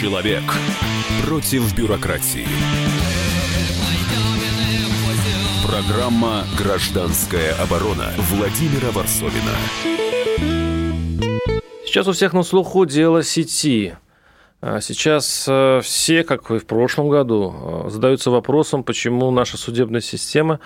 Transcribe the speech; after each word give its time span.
Человек 0.00 0.44
против 1.26 1.76
бюрократии. 1.76 2.46
Программа 5.66 6.44
«Гражданская 6.56 7.52
оборона» 7.60 8.12
Владимира 8.16 8.92
Варсовина. 8.92 9.56
Сейчас 11.84 12.06
у 12.06 12.12
всех 12.12 12.32
на 12.32 12.44
слуху 12.44 12.86
дело 12.86 13.24
сети. 13.24 13.96
А 14.60 14.80
сейчас 14.80 15.46
э, 15.48 15.80
все, 15.82 16.22
как 16.22 16.48
и 16.52 16.58
в 16.58 16.66
прошлом 16.66 17.08
году, 17.08 17.84
э, 17.86 17.90
задаются 17.90 18.30
вопросом, 18.30 18.84
почему 18.84 19.32
наша 19.32 19.56
судебная 19.56 20.00
система 20.00 20.60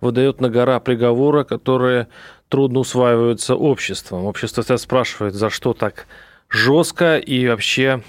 выдает 0.00 0.40
на 0.40 0.48
гора 0.48 0.80
приговоры, 0.80 1.44
которые 1.44 2.08
трудно 2.48 2.78
усваиваются 2.78 3.54
обществом. 3.54 4.24
Общество 4.24 4.62
спрашивает, 4.78 5.34
за 5.34 5.50
что 5.50 5.74
так 5.74 6.06
жестко 6.48 7.18
и 7.18 7.46
вообще 7.46 8.02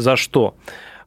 за 0.00 0.16
что. 0.16 0.54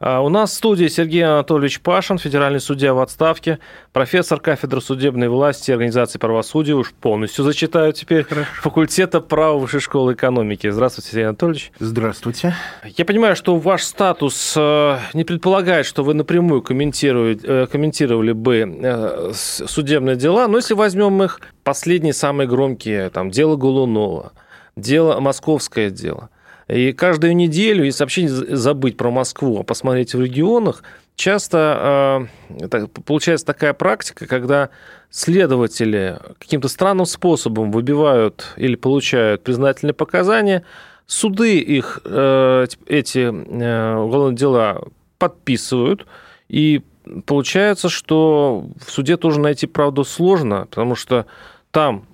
А, 0.05 0.19
у 0.19 0.27
нас 0.27 0.51
в 0.51 0.55
студии 0.55 0.87
Сергей 0.87 1.23
Анатольевич 1.23 1.79
Пашин, 1.79 2.17
федеральный 2.17 2.59
судья 2.59 2.93
в 2.93 2.99
отставке, 2.99 3.59
профессор 3.93 4.37
кафедры 4.41 4.81
судебной 4.81 5.29
власти 5.29 5.71
и 5.71 5.73
организации 5.73 6.19
правосудия, 6.19 6.73
уж 6.73 6.91
полностью 6.91 7.45
зачитаю 7.45 7.93
теперь, 7.93 8.25
Хорошо. 8.25 8.49
факультета 8.61 9.21
права 9.21 9.57
Высшей 9.57 9.79
школы 9.79 10.13
экономики. 10.13 10.69
Здравствуйте, 10.69 11.11
Сергей 11.11 11.27
Анатольевич. 11.27 11.71
Здравствуйте. 11.79 12.53
Я 12.97 13.05
понимаю, 13.05 13.37
что 13.37 13.55
ваш 13.55 13.83
статус 13.83 14.55
э, 14.57 14.97
не 15.13 15.23
предполагает, 15.23 15.85
что 15.85 16.03
вы 16.03 16.13
напрямую 16.13 16.59
э, 16.61 17.67
комментировали 17.71 18.31
бы 18.33 18.79
э, 18.83 19.31
судебные 19.33 20.17
дела, 20.17 20.49
но 20.49 20.57
если 20.57 20.73
возьмем 20.73 21.23
их 21.23 21.39
последние 21.63 22.13
самые 22.13 22.49
громкие, 22.49 23.09
там, 23.09 23.31
дело 23.31 23.55
Голунова, 23.55 24.33
дело, 24.75 25.21
московское 25.21 25.89
дело, 25.89 26.29
и 26.67 26.93
каждую 26.93 27.35
неделю, 27.35 27.83
если 27.83 28.03
вообще 28.03 28.27
забыть 28.27 28.97
про 28.97 29.11
Москву, 29.11 29.59
а 29.59 29.63
посмотреть 29.63 30.13
в 30.13 30.21
регионах, 30.21 30.83
часто 31.15 32.27
э, 32.69 32.87
получается 33.05 33.45
такая 33.45 33.73
практика, 33.73 34.25
когда 34.25 34.69
следователи 35.09 36.17
каким-то 36.39 36.67
странным 36.67 37.05
способом 37.05 37.71
выбивают 37.71 38.53
или 38.55 38.75
получают 38.75 39.43
признательные 39.43 39.93
показания, 39.93 40.63
суды 41.05 41.59
их 41.59 41.99
э, 42.05 42.65
эти 42.87 43.19
э, 43.19 43.95
уголовные 43.95 44.37
дела 44.37 44.81
подписывают, 45.17 46.07
и 46.47 46.81
получается, 47.25 47.89
что 47.89 48.69
в 48.85 48.91
суде 48.91 49.17
тоже 49.17 49.39
найти 49.39 49.67
правду 49.67 50.03
сложно, 50.03 50.67
потому 50.69 50.95
что 50.95 51.25
там 51.71 52.05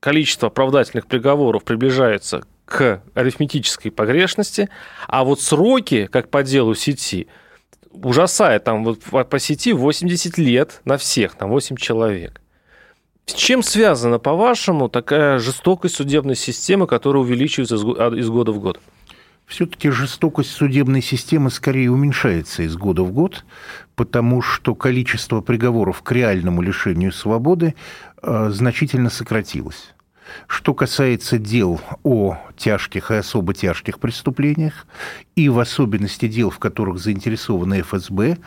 количество 0.00 0.48
оправдательных 0.48 1.06
приговоров 1.06 1.64
приближается 1.64 2.44
к 2.66 3.02
арифметической 3.14 3.90
погрешности, 3.90 4.68
а 5.06 5.24
вот 5.24 5.40
сроки, 5.40 6.06
как 6.06 6.28
по 6.28 6.42
делу 6.42 6.74
сети, 6.74 7.28
ужасает. 7.90 8.64
Там 8.64 8.84
вот 8.84 9.00
по 9.30 9.38
сети 9.38 9.72
80 9.72 10.36
лет 10.36 10.82
на 10.84 10.98
всех, 10.98 11.34
там 11.36 11.48
8 11.48 11.76
человек. 11.76 12.42
С 13.24 13.32
чем 13.32 13.62
связана, 13.62 14.18
по-вашему, 14.18 14.88
такая 14.88 15.38
жестокость 15.38 15.96
судебной 15.96 16.36
системы, 16.36 16.86
которая 16.86 17.22
увеличивается 17.22 17.76
из 17.76 18.28
года 18.28 18.52
в 18.52 18.60
год? 18.60 18.80
Все-таки 19.46 19.90
жестокость 19.90 20.50
судебной 20.50 21.02
системы 21.02 21.50
скорее 21.50 21.90
уменьшается 21.90 22.64
из 22.64 22.76
года 22.76 23.02
в 23.02 23.12
год, 23.12 23.44
потому 23.94 24.42
что 24.42 24.74
количество 24.74 25.40
приговоров 25.40 26.02
к 26.02 26.12
реальному 26.12 26.62
лишению 26.62 27.12
свободы 27.12 27.76
э, 28.22 28.50
значительно 28.50 29.08
сократилось. 29.08 29.94
Что 30.46 30.74
касается 30.74 31.38
дел 31.38 31.80
о 32.02 32.38
тяжких 32.56 33.10
и 33.10 33.14
особо 33.14 33.54
тяжких 33.54 33.98
преступлениях, 33.98 34.86
и 35.34 35.48
в 35.48 35.58
особенности 35.58 36.28
дел, 36.28 36.50
в 36.50 36.58
которых 36.58 36.98
заинтересованы 36.98 37.80
ФСБ, 37.82 38.38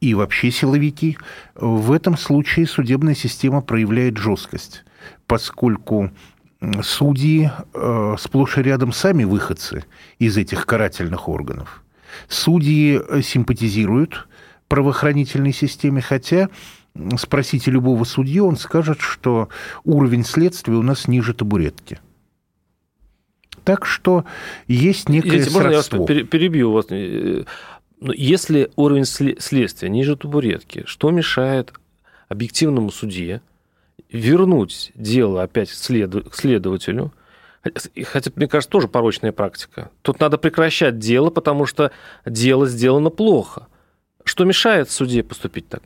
и 0.00 0.14
вообще 0.14 0.50
силовики, 0.50 1.16
в 1.54 1.92
этом 1.92 2.16
случае 2.16 2.66
судебная 2.66 3.14
система 3.14 3.62
проявляет 3.62 4.18
жесткость, 4.18 4.84
поскольку 5.26 6.10
судьи 6.82 7.50
э, 7.74 8.16
сплошь 8.18 8.58
и 8.58 8.62
рядом 8.62 8.92
сами 8.92 9.24
выходцы 9.24 9.84
из 10.18 10.36
этих 10.36 10.66
карательных 10.66 11.28
органов. 11.28 11.82
Судьи 12.28 13.00
симпатизируют 13.22 14.26
правоохранительной 14.68 15.52
системе, 15.52 16.00
хотя 16.00 16.48
спросите 17.18 17.70
любого 17.70 18.04
судью, 18.04 18.46
он 18.46 18.56
скажет, 18.56 19.00
что 19.00 19.48
уровень 19.84 20.24
следствия 20.24 20.74
у 20.74 20.82
нас 20.82 21.08
ниже 21.08 21.34
табуретки. 21.34 22.00
Так 23.64 23.84
что 23.84 24.24
есть 24.68 25.08
некое 25.08 25.42
сродство. 25.42 25.96
Можно 25.98 26.12
я 26.12 26.20
вас 26.22 26.28
перебью 26.28 26.72
вас? 26.72 26.86
Э, 26.90 27.44
ну, 28.00 28.12
если 28.12 28.70
уровень 28.76 29.04
следствия 29.04 29.88
ниже 29.88 30.16
табуретки, 30.16 30.84
что 30.86 31.10
мешает 31.10 31.72
объективному 32.28 32.90
судье 32.90 33.40
вернуть 34.10 34.92
дело 34.94 35.42
опять 35.42 35.70
к 35.70 35.74
следователю, 35.74 37.12
Хотя, 38.04 38.30
мне 38.36 38.46
кажется, 38.46 38.70
тоже 38.70 38.88
порочная 38.88 39.32
практика. 39.32 39.90
Тут 40.02 40.20
надо 40.20 40.38
прекращать 40.38 40.98
дело, 40.98 41.30
потому 41.30 41.66
что 41.66 41.90
дело 42.24 42.66
сделано 42.66 43.10
плохо. 43.10 43.66
Что 44.24 44.44
мешает 44.44 44.90
судье 44.90 45.22
поступить 45.22 45.68
так? 45.68 45.82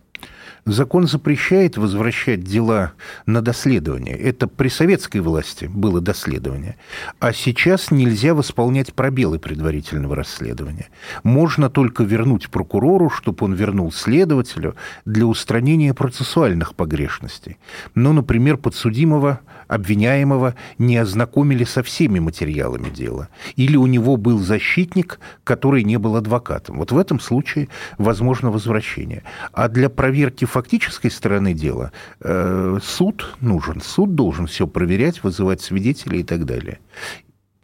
Закон 0.67 1.07
запрещает 1.07 1.77
возвращать 1.77 2.45
дела 2.45 2.93
на 3.27 3.41
доследование. 3.41 4.17
Это 4.17 4.47
при 4.47 4.69
советской 4.69 5.19
власти 5.19 5.65
было 5.65 6.01
доследование. 6.01 6.77
А 7.19 7.33
сейчас 7.33 7.91
нельзя 7.91 8.35
восполнять 8.35 8.95
пробелы 8.95 9.39
предварительного 9.39 10.17
расследования. 10.17 10.89
Можно 11.23 11.71
только 11.71 12.05
вернуть 12.05 12.51
прокурору, 12.51 13.11
чтобы 13.11 13.45
он 13.45 13.55
вернул 13.55 13.91
следователю 13.93 14.77
для 15.05 15.27
устранения 15.27 15.95
процессуальных 15.95 16.75
погрешностей. 16.75 17.59
Ну, 17.95 18.13
например, 18.13 18.57
подсудимого, 18.57 19.41
обвиняемого 19.69 20.55
не 20.79 20.97
ознакомили 20.97 21.65
со 21.65 21.83
всеми 21.83 22.19
материалами 22.19 22.91
дела. 22.91 23.29
Или 23.57 23.77
у 23.77 23.87
него 23.87 24.17
был 24.17 24.39
защитник, 24.39 25.21
который 25.45 25.85
не 25.85 25.99
был 25.99 26.17
адвокатом. 26.17 26.79
Вот 26.79 26.93
в 26.93 26.99
этом 26.99 27.21
случае 27.21 27.69
возможно 27.97 28.51
возвращение. 28.51 29.23
А 29.53 29.69
для 29.69 29.89
проверки 29.89 30.45
фактической 30.51 31.11
стороны 31.11 31.55
дела 31.55 31.93
э, 32.21 32.79
суд 32.83 33.37
нужен. 33.41 33.81
Суд 33.81 34.15
должен 34.15 34.47
все 34.47 34.67
проверять, 34.67 35.23
вызывать 35.23 35.61
свидетелей 35.61 36.21
и 36.21 36.25
так 36.25 36.45
далее. 36.45 36.79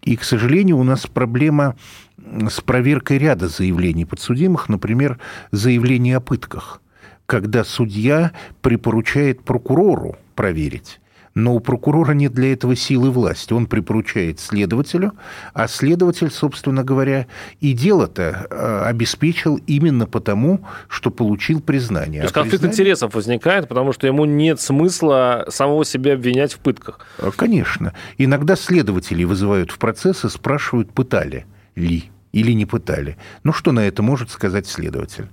И, 0.02 0.16
к 0.16 0.22
сожалению, 0.24 0.78
у 0.78 0.84
нас 0.84 1.06
проблема 1.06 1.76
с 2.16 2.60
проверкой 2.60 3.18
ряда 3.18 3.48
заявлений 3.48 4.04
подсудимых, 4.04 4.68
например, 4.68 5.18
заявление 5.50 6.16
о 6.16 6.20
пытках, 6.20 6.80
когда 7.26 7.64
судья 7.64 8.32
припоручает 8.62 9.42
прокурору 9.42 10.16
проверить 10.34 11.00
но 11.36 11.54
у 11.54 11.60
прокурора 11.60 12.12
нет 12.12 12.32
для 12.32 12.54
этого 12.54 12.74
силы 12.74 13.10
власти. 13.10 13.52
Он 13.52 13.66
припоручает 13.66 14.40
следователю, 14.40 15.12
а 15.52 15.68
следователь, 15.68 16.30
собственно 16.30 16.82
говоря, 16.82 17.26
и 17.60 17.74
дело-то 17.74 18.46
э, 18.48 18.82
обеспечил 18.86 19.60
именно 19.66 20.06
потому, 20.06 20.66
что 20.88 21.10
получил 21.10 21.60
признание. 21.60 22.22
То 22.22 22.24
есть 22.24 22.32
а 22.32 22.40
конфликт 22.40 22.62
признание... 22.62 22.74
интересов 22.74 23.14
возникает, 23.14 23.68
потому 23.68 23.92
что 23.92 24.06
ему 24.06 24.24
нет 24.24 24.62
смысла 24.62 25.44
самого 25.50 25.84
себя 25.84 26.14
обвинять 26.14 26.54
в 26.54 26.58
пытках. 26.58 27.00
Э, 27.18 27.30
конечно. 27.36 27.92
Иногда 28.16 28.56
следователи 28.56 29.22
вызывают 29.24 29.70
в 29.70 29.78
процесс 29.78 30.24
и 30.24 30.30
спрашивают, 30.30 30.90
пытали 30.94 31.44
ли 31.74 32.04
или 32.32 32.52
не 32.52 32.64
пытали. 32.64 33.18
Ну, 33.44 33.52
что 33.52 33.72
на 33.72 33.80
это 33.80 34.02
может 34.02 34.30
сказать 34.30 34.66
следователь? 34.66 35.28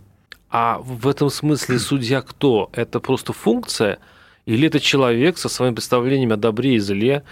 А 0.50 0.80
в 0.80 1.08
этом 1.08 1.30
смысле 1.30 1.80
судья 1.80 2.22
кто? 2.22 2.70
Это 2.74 3.00
просто 3.00 3.32
функция– 3.32 4.00
или 4.46 4.68
это 4.68 4.80
человек 4.80 5.38
со 5.38 5.50
своим 5.50 5.76
представлением 5.76 6.34
о 6.34 6.38
добре 6.38 6.76
и 6.76 6.80
зле? 6.80 7.24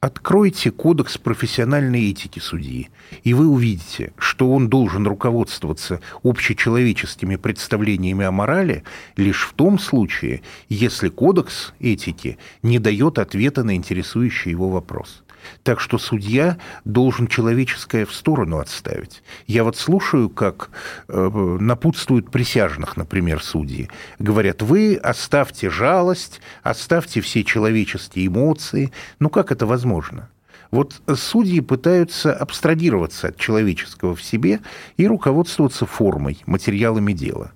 Откройте 0.00 0.70
кодекс 0.70 1.18
профессиональной 1.18 2.10
этики 2.10 2.38
судьи, 2.38 2.88
и 3.24 3.34
вы 3.34 3.48
увидите, 3.48 4.12
что 4.16 4.52
он 4.52 4.68
должен 4.68 5.08
руководствоваться 5.08 6.00
общечеловеческими 6.22 7.34
представлениями 7.34 8.24
о 8.24 8.30
морали 8.30 8.84
лишь 9.16 9.42
в 9.42 9.54
том 9.54 9.80
случае, 9.80 10.42
если 10.68 11.08
кодекс 11.08 11.72
этики 11.80 12.38
не 12.62 12.78
дает 12.78 13.18
ответа 13.18 13.64
на 13.64 13.74
интересующий 13.74 14.52
его 14.52 14.68
вопрос. 14.68 15.24
Так 15.62 15.80
что 15.80 15.98
судья 15.98 16.58
должен 16.84 17.26
человеческое 17.26 18.04
в 18.04 18.14
сторону 18.14 18.58
отставить. 18.58 19.22
Я 19.46 19.64
вот 19.64 19.76
слушаю, 19.76 20.28
как 20.28 20.70
э, 21.08 21.28
напутствуют 21.60 22.30
присяжных, 22.30 22.96
например, 22.96 23.42
судьи. 23.42 23.88
Говорят, 24.18 24.62
вы 24.62 24.96
оставьте 24.96 25.70
жалость, 25.70 26.40
оставьте 26.62 27.20
все 27.20 27.44
человеческие 27.44 28.26
эмоции. 28.26 28.92
Ну 29.18 29.30
как 29.30 29.52
это 29.52 29.66
возможно? 29.66 30.28
Вот 30.70 31.00
судьи 31.14 31.60
пытаются 31.60 32.34
абстрагироваться 32.34 33.28
от 33.28 33.38
человеческого 33.38 34.14
в 34.14 34.22
себе 34.22 34.60
и 34.96 35.06
руководствоваться 35.06 35.86
формой, 35.86 36.42
материалами 36.46 37.12
дела. 37.12 37.52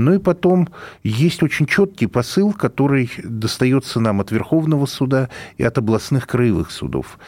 Ну 0.00 0.14
и 0.14 0.18
потом 0.18 0.68
есть 1.02 1.42
очень 1.42 1.66
четкий 1.66 2.06
посыл, 2.06 2.54
который 2.54 3.10
достается 3.22 4.00
нам 4.00 4.20
от 4.20 4.30
Верховного 4.30 4.86
суда 4.86 5.28
и 5.58 5.62
от 5.62 5.76
областных 5.76 6.26
краевых 6.26 6.70
судов, 6.70 7.18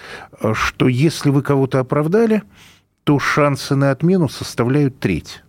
что 0.54 0.88
если 0.88 1.28
вы 1.28 1.42
кого-то 1.42 1.80
оправдали, 1.80 2.42
то 3.04 3.19
шансы 3.19 3.74
на 3.74 3.90
отмену 3.90 4.30
составляют 4.30 4.98
треть. 5.00 5.42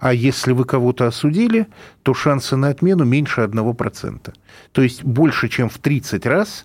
А 0.00 0.12
если 0.12 0.50
вы 0.50 0.64
кого-то 0.64 1.06
осудили, 1.06 1.68
то 2.02 2.14
шансы 2.14 2.56
на 2.56 2.68
отмену 2.68 3.04
меньше 3.04 3.42
1%. 3.42 4.34
То 4.72 4.82
есть 4.82 5.04
больше, 5.04 5.48
чем 5.48 5.68
в 5.68 5.78
30 5.78 6.26
раз 6.26 6.64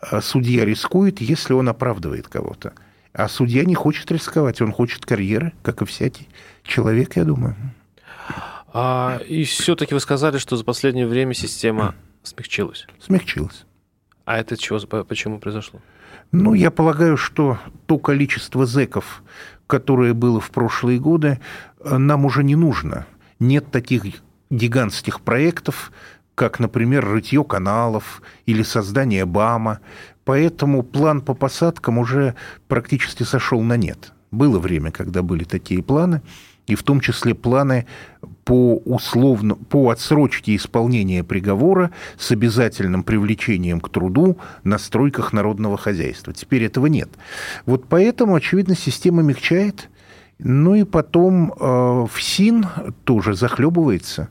э, 0.00 0.20
судья 0.22 0.64
рискует, 0.64 1.20
если 1.20 1.52
он 1.52 1.68
оправдывает 1.68 2.26
кого-то. 2.26 2.72
А 3.12 3.28
судья 3.28 3.64
не 3.64 3.74
хочет 3.74 4.10
рисковать, 4.10 4.62
он 4.62 4.72
хочет 4.72 5.04
карьеры, 5.04 5.52
как 5.62 5.82
и 5.82 5.84
всякий 5.84 6.28
человек, 6.64 7.16
я 7.16 7.24
думаю. 7.24 7.54
А, 8.72 9.20
и 9.28 9.44
все-таки 9.44 9.94
вы 9.94 10.00
сказали, 10.00 10.38
что 10.38 10.56
за 10.56 10.64
последнее 10.64 11.06
время 11.06 11.34
система 11.34 11.94
смягчилась. 12.22 12.86
Смягчилась. 13.00 13.64
А 14.24 14.38
это 14.38 14.56
чего, 14.56 14.78
почему 15.04 15.38
произошло? 15.38 15.80
Ну, 16.30 16.54
я 16.54 16.70
полагаю, 16.70 17.16
что 17.16 17.58
то 17.86 17.98
количество 17.98 18.64
зеков, 18.66 19.22
которое 19.66 20.14
было 20.14 20.40
в 20.40 20.50
прошлые 20.50 21.00
годы, 21.00 21.40
э, 21.80 21.96
нам 21.96 22.24
уже 22.24 22.44
не 22.44 22.54
нужно. 22.54 23.06
Нет 23.40 23.70
таких 23.72 24.04
гигантских 24.50 25.20
проектов, 25.22 25.90
как, 26.36 26.60
например, 26.60 27.04
рытье 27.08 27.42
каналов 27.42 28.22
или 28.46 28.62
создание 28.62 29.24
БАМа. 29.24 29.80
Поэтому 30.24 30.84
план 30.84 31.22
по 31.22 31.34
посадкам 31.34 31.98
уже 31.98 32.36
практически 32.68 33.24
сошел 33.24 33.60
на 33.62 33.76
нет. 33.76 34.12
Было 34.30 34.60
время, 34.60 34.92
когда 34.92 35.22
были 35.22 35.42
такие 35.42 35.82
планы– 35.82 36.22
и 36.66 36.74
в 36.74 36.82
том 36.82 37.00
числе 37.00 37.34
планы 37.34 37.86
по, 38.44 38.76
условно, 38.84 39.54
по 39.54 39.90
отсрочке 39.90 40.56
исполнения 40.56 41.24
приговора 41.24 41.90
с 42.18 42.30
обязательным 42.30 43.02
привлечением 43.02 43.80
к 43.80 43.88
труду 43.88 44.38
на 44.64 44.78
стройках 44.78 45.32
народного 45.32 45.76
хозяйства. 45.76 46.32
Теперь 46.32 46.64
этого 46.64 46.86
нет. 46.86 47.08
Вот 47.66 47.86
поэтому, 47.88 48.34
очевидно, 48.34 48.74
система 48.74 49.22
мягчает. 49.22 49.88
Ну 50.38 50.74
и 50.74 50.84
потом 50.84 51.52
э, 51.52 52.06
ФСИН 52.10 52.66
тоже 53.04 53.34
захлебывается. 53.34 54.28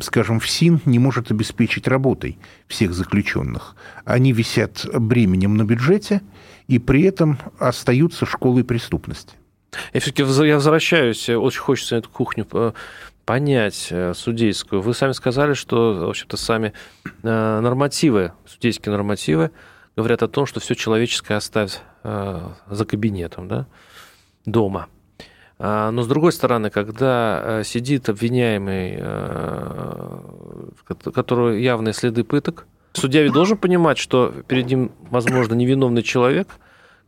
Скажем, 0.00 0.38
ФСИН 0.38 0.82
не 0.84 1.00
может 1.00 1.32
обеспечить 1.32 1.88
работой 1.88 2.38
всех 2.68 2.94
заключенных. 2.94 3.74
Они 4.04 4.32
висят 4.32 4.86
бременем 4.94 5.56
на 5.56 5.64
бюджете 5.64 6.22
и 6.68 6.78
при 6.78 7.02
этом 7.02 7.38
остаются 7.58 8.24
школой 8.24 8.62
преступности. 8.62 9.34
Я 9.92 10.00
все-таки 10.00 10.22
я 10.22 10.54
возвращаюсь, 10.54 11.28
очень 11.28 11.60
хочется 11.60 11.96
эту 11.96 12.08
кухню 12.08 12.46
э, 12.52 12.72
понять 13.24 13.88
э, 13.90 14.14
судейскую. 14.14 14.80
Вы 14.80 14.94
сами 14.94 15.12
сказали, 15.12 15.54
что, 15.54 15.94
в 15.94 16.08
общем-то, 16.08 16.36
сами 16.36 16.72
э, 17.22 17.60
нормативы, 17.60 18.32
судейские 18.46 18.92
нормативы, 18.92 19.50
говорят 19.96 20.22
о 20.22 20.28
том, 20.28 20.46
что 20.46 20.60
все 20.60 20.74
человеческое 20.74 21.36
оставь 21.36 21.80
за 22.04 22.84
кабинетом, 22.86 23.48
да, 23.48 23.66
дома. 24.46 24.86
А, 25.58 25.90
но 25.90 26.02
с 26.02 26.06
другой 26.06 26.30
стороны, 26.30 26.70
когда 26.70 27.62
сидит 27.64 28.08
обвиняемый, 28.08 29.02
которого 31.12 31.50
явные 31.50 31.92
следы 31.92 32.22
пыток, 32.22 32.66
судья 32.92 33.24
ведь 33.24 33.32
должен 33.32 33.58
понимать, 33.58 33.98
что 33.98 34.32
перед 34.46 34.66
ним, 34.66 34.92
возможно, 35.10 35.54
невиновный 35.54 36.04
человек, 36.04 36.48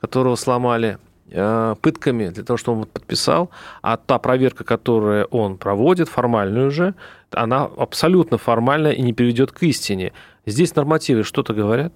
которого 0.01 0.35
сломали 0.35 0.99
Э, 0.99 1.10
пытками 1.31 2.29
для 2.29 2.43
того, 2.43 2.57
чтобы 2.57 2.81
он 2.81 2.87
подписал, 2.87 3.51
а 3.83 3.97
та 3.97 4.19
проверка, 4.19 4.65
которую 4.65 5.27
он 5.27 5.59
проводит, 5.59 6.09
формальную 6.09 6.69
уже, 6.69 6.95
она 7.31 7.65
абсолютно 7.65 8.39
формальная 8.39 8.93
и 8.93 9.03
не 9.03 9.13
приведет 9.13 9.53
к 9.53 9.63
истине. 9.63 10.13
Здесь 10.47 10.75
нормативы 10.75 11.23
что-то 11.23 11.55
говорят, 11.55 11.93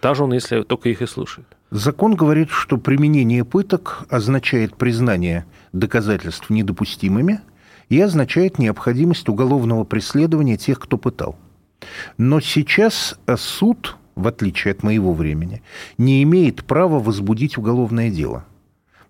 даже 0.00 0.22
он, 0.22 0.32
если 0.32 0.62
только 0.62 0.90
их 0.90 1.02
и 1.02 1.06
слушает. 1.06 1.46
Закон 1.70 2.14
говорит, 2.14 2.50
что 2.50 2.78
применение 2.78 3.44
пыток 3.44 4.06
означает 4.10 4.76
признание 4.76 5.44
доказательств 5.72 6.48
недопустимыми 6.48 7.40
и 7.88 8.00
означает 8.00 8.58
необходимость 8.58 9.28
уголовного 9.28 9.84
преследования 9.84 10.56
тех, 10.56 10.78
кто 10.78 10.98
пытал. 10.98 11.36
Но 12.16 12.40
сейчас 12.40 13.18
суд, 13.36 13.96
в 14.14 14.28
отличие 14.28 14.72
от 14.72 14.82
моего 14.82 15.12
времени, 15.12 15.62
не 15.96 16.22
имеет 16.22 16.64
права 16.64 17.00
возбудить 17.00 17.58
уголовное 17.58 18.10
дело– 18.10 18.44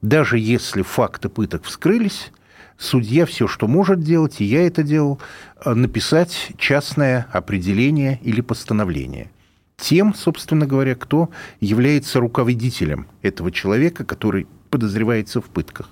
даже 0.02 0.38
если 0.38 0.82
факты 0.82 1.28
пыток 1.28 1.64
вскрылись, 1.64 2.30
судья 2.76 3.26
все, 3.26 3.48
что 3.48 3.66
может 3.66 4.00
делать, 4.00 4.40
и 4.40 4.44
я 4.44 4.66
это 4.66 4.82
делал, 4.82 5.20
э, 5.64 5.74
написать 5.74 6.52
частное 6.56 7.26
определение 7.32 8.20
или 8.22 8.40
постановление. 8.40 9.30
Тем, 9.76 10.14
собственно 10.14 10.66
говоря, 10.66 10.94
кто 10.94 11.30
является 11.60 12.18
руководителем 12.20 13.06
этого 13.22 13.52
человека, 13.52 14.04
который 14.04 14.46
подозревается 14.70 15.40
в 15.40 15.44
пытках. 15.46 15.90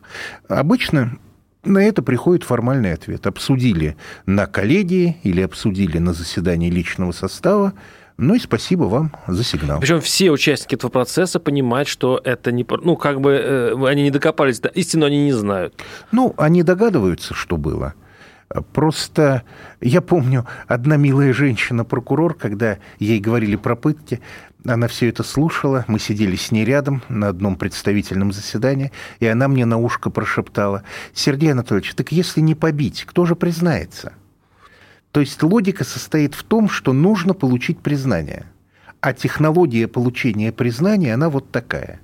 Обычно 0.48 1.18
на 1.64 1.82
это 1.82 2.02
приходит 2.02 2.44
формальный 2.44 2.92
ответ. 2.92 3.26
Обсудили 3.26 3.96
на 4.26 4.46
коллегии 4.46 5.18
или 5.22 5.40
обсудили 5.40 5.98
на 5.98 6.12
заседании 6.12 6.70
личного 6.70 7.12
состава, 7.12 7.74
ну 8.18 8.34
и 8.34 8.38
спасибо 8.38 8.84
вам 8.84 9.12
за 9.26 9.44
сигнал. 9.44 9.78
Причем 9.80 10.00
все 10.00 10.30
участники 10.30 10.74
этого 10.74 10.90
процесса 10.90 11.38
понимают, 11.38 11.88
что 11.88 12.20
это 12.24 12.50
не... 12.50 12.66
Ну, 12.68 12.96
как 12.96 13.20
бы 13.20 13.32
э, 13.32 13.86
они 13.86 14.04
не 14.04 14.10
докопались, 14.10 14.58
да, 14.60 14.70
истину 14.70 15.04
они 15.06 15.24
не 15.24 15.32
знают. 15.32 15.74
Ну, 16.12 16.34
они 16.38 16.62
догадываются, 16.62 17.34
что 17.34 17.58
было. 17.58 17.94
Просто 18.72 19.42
я 19.80 20.00
помню, 20.00 20.46
одна 20.66 20.96
милая 20.96 21.32
женщина-прокурор, 21.32 22.34
когда 22.34 22.78
ей 22.98 23.18
говорили 23.18 23.56
про 23.56 23.74
пытки, 23.74 24.20
она 24.64 24.88
все 24.88 25.08
это 25.08 25.22
слушала, 25.22 25.84
мы 25.88 25.98
сидели 25.98 26.36
с 26.36 26.50
ней 26.52 26.64
рядом 26.64 27.02
на 27.08 27.28
одном 27.28 27.56
представительном 27.56 28.32
заседании, 28.32 28.92
и 29.20 29.26
она 29.26 29.48
мне 29.48 29.64
на 29.64 29.78
ушко 29.78 30.10
прошептала, 30.10 30.84
«Сергей 31.12 31.52
Анатольевич, 31.52 31.94
так 31.94 32.12
если 32.12 32.40
не 32.40 32.54
побить, 32.54 33.04
кто 33.04 33.26
же 33.26 33.36
признается?» 33.36 34.12
То 35.16 35.20
есть 35.20 35.42
логика 35.42 35.82
состоит 35.82 36.34
в 36.34 36.42
том, 36.42 36.68
что 36.68 36.92
нужно 36.92 37.32
получить 37.32 37.78
признание. 37.78 38.44
А 39.00 39.14
технология 39.14 39.88
получения 39.88 40.52
признания, 40.52 41.14
она 41.14 41.30
вот 41.30 41.50
такая. 41.50 42.02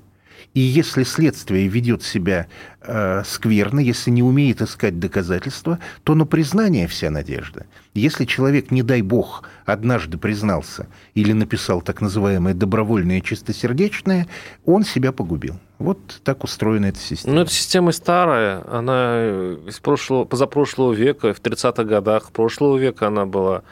И 0.54 0.60
если 0.60 1.02
следствие 1.04 1.66
ведет 1.66 2.02
себя 2.02 2.46
э, 2.82 3.22
скверно, 3.24 3.80
если 3.80 4.10
не 4.10 4.22
умеет 4.22 4.60
искать 4.60 4.98
доказательства, 4.98 5.78
то 6.04 6.14
на 6.14 6.26
признание 6.26 6.86
вся 6.86 7.10
надежда. 7.10 7.64
Если 7.94 8.26
человек, 8.26 8.70
не 8.70 8.82
дай 8.82 9.00
бог, 9.00 9.44
однажды 9.64 10.18
признался 10.18 10.88
или 11.14 11.32
написал 11.32 11.80
так 11.80 12.02
называемое 12.02 12.52
добровольное 12.52 13.22
чистосердечное, 13.22 14.28
он 14.66 14.84
себя 14.84 15.12
погубил. 15.12 15.58
Вот 15.78 16.20
так 16.22 16.44
устроена 16.44 16.86
эта 16.86 16.98
система. 16.98 17.34
Ну, 17.34 17.40
эта 17.42 17.50
система 17.50 17.92
старая, 17.92 18.62
она 18.70 19.56
из 19.66 19.80
прошлого, 19.80 20.24
позапрошлого 20.24 20.92
века, 20.92 21.32
в 21.32 21.40
30-х 21.40 21.84
годах 21.84 22.30
прошлого 22.30 22.76
века 22.76 23.06
она 23.06 23.24
была. 23.24 23.62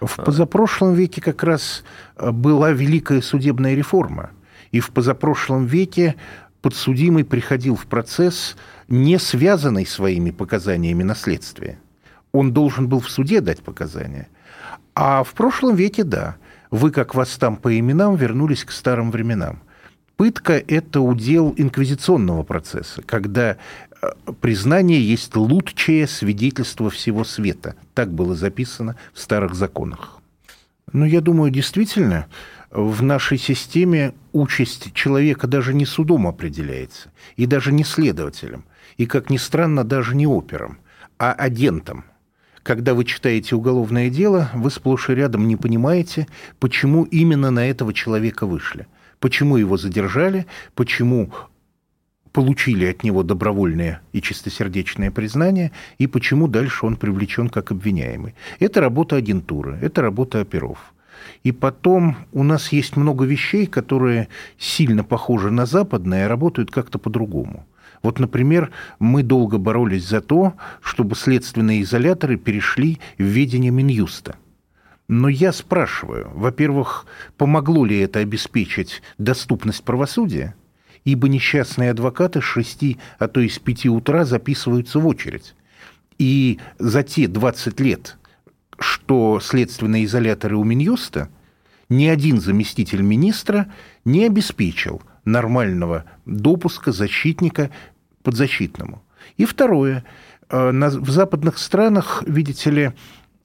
В 0.00 0.16
позапрошлом 0.16 0.94
веке 0.94 1.20
как 1.20 1.44
раз 1.44 1.84
э, 2.16 2.32
была 2.32 2.72
великая 2.72 3.22
судебная 3.22 3.74
реформа. 3.74 4.30
И 4.74 4.80
в 4.80 4.90
позапрошлом 4.90 5.66
веке 5.66 6.16
подсудимый 6.60 7.24
приходил 7.24 7.76
в 7.76 7.86
процесс, 7.86 8.56
не 8.88 9.20
связанный 9.20 9.86
своими 9.86 10.32
показаниями 10.32 11.04
на 11.04 11.14
следствие. 11.14 11.78
Он 12.32 12.52
должен 12.52 12.88
был 12.88 12.98
в 12.98 13.08
суде 13.08 13.40
дать 13.40 13.62
показания. 13.62 14.26
А 14.96 15.22
в 15.22 15.32
прошлом 15.34 15.76
веке, 15.76 16.02
да, 16.02 16.34
вы, 16.72 16.90
как 16.90 17.14
вас 17.14 17.36
там 17.36 17.56
по 17.56 17.78
именам, 17.78 18.16
вернулись 18.16 18.64
к 18.64 18.72
старым 18.72 19.12
временам. 19.12 19.62
Пытка– 20.16 20.54
это 20.66 21.00
удел 21.02 21.54
инквизиционного 21.56 22.42
процесса, 22.42 23.00
когда 23.02 23.56
э, 24.02 24.08
признание 24.40 25.00
есть 25.08 25.36
лучшее 25.36 26.08
свидетельство 26.08 26.90
всего 26.90 27.22
света. 27.22 27.76
Так 27.94 28.12
было 28.12 28.34
записано 28.34 28.96
в 29.12 29.20
старых 29.20 29.54
законах. 29.54 30.20
Ну, 30.92 31.04
я 31.04 31.20
думаю, 31.20 31.52
действительно, 31.52 32.26
в 32.74 33.02
нашей 33.04 33.38
системе 33.38 34.14
участь 34.32 34.92
человека 34.92 35.46
даже 35.46 35.72
не 35.72 35.86
судом 35.86 36.26
определяется, 36.26 37.12
и 37.36 37.46
даже 37.46 37.72
не 37.72 37.84
следователем, 37.84 38.64
и, 38.96 39.06
как 39.06 39.30
ни 39.30 39.36
странно, 39.36 39.84
даже 39.84 40.16
не 40.16 40.26
опером, 40.26 40.78
а 41.16 41.32
агентом. 41.32 42.04
Когда 42.64 42.94
вы 42.94 43.04
читаете 43.04 43.54
уголовное 43.54 44.10
дело, 44.10 44.50
вы 44.54 44.70
сплошь 44.70 45.08
и 45.08 45.14
рядом 45.14 45.46
не 45.46 45.56
понимаете, 45.56 46.26
почему 46.58 47.04
именно 47.04 47.50
на 47.50 47.68
этого 47.68 47.94
человека 47.94 48.44
вышли, 48.44 48.86
почему 49.20 49.56
его 49.56 49.76
задержали, 49.76 50.46
почему 50.74 51.32
получили 52.32 52.86
от 52.86 53.04
него 53.04 53.22
добровольное 53.22 54.00
и 54.12 54.20
чистосердечное 54.20 55.12
признание, 55.12 55.70
и 55.98 56.08
почему 56.08 56.48
дальше 56.48 56.86
он 56.86 56.96
привлечен 56.96 57.48
как 57.48 57.70
обвиняемый. 57.70 58.34
Это 58.58 58.80
работа 58.80 59.14
агентуры, 59.14 59.78
это 59.80 60.02
работа 60.02 60.40
оперов. 60.40 60.93
И 61.44 61.52
потом 61.52 62.16
у 62.32 62.42
нас 62.42 62.72
есть 62.72 62.96
много 62.96 63.24
вещей, 63.24 63.66
которые 63.66 64.28
сильно 64.58 65.04
похожи 65.04 65.50
на 65.50 65.66
западные, 65.66 66.24
а 66.24 66.28
работают 66.28 66.70
как-то 66.70 66.98
по-другому. 66.98 67.66
Вот, 68.02 68.18
например, 68.18 68.70
мы 68.98 69.22
долго 69.22 69.58
боролись 69.58 70.08
за 70.08 70.20
то, 70.20 70.54
чтобы 70.82 71.14
следственные 71.14 71.82
изоляторы 71.82 72.36
перешли 72.36 72.98
в 73.18 73.22
ведение 73.22 73.70
Минюста. 73.70 74.36
Но 75.06 75.28
я 75.28 75.52
спрашиваю, 75.52 76.30
во-первых, 76.34 77.06
помогло 77.36 77.84
ли 77.84 77.98
это 77.98 78.18
обеспечить 78.18 79.02
доступность 79.18 79.84
правосудия? 79.84 80.54
ибо 81.04 81.28
несчастные 81.28 81.90
адвокаты 81.90 82.40
с 82.40 82.44
6, 82.44 82.96
а 83.18 83.28
то 83.28 83.40
и 83.40 83.48
с 83.50 83.58
5 83.58 83.86
утра 83.86 84.24
записываются 84.24 84.98
в 84.98 85.06
очередь. 85.06 85.54
И 86.18 86.58
за 86.78 87.02
те 87.02 87.28
20 87.28 87.80
лет, 87.80 88.16
что 88.78 89.40
следственные 89.40 90.04
изоляторы 90.04 90.56
у 90.56 90.64
Минюста, 90.64 91.28
ни 91.88 92.06
один 92.06 92.40
заместитель 92.40 93.02
министра 93.02 93.72
не 94.04 94.24
обеспечил 94.24 95.02
нормального 95.24 96.04
допуска 96.26 96.92
защитника 96.92 97.70
подзащитному. 98.22 99.02
И 99.36 99.44
второе. 99.44 100.04
Э, 100.50 100.70
в 100.70 101.10
западных 101.10 101.58
странах, 101.58 102.22
видите 102.26 102.70
ли, 102.70 102.92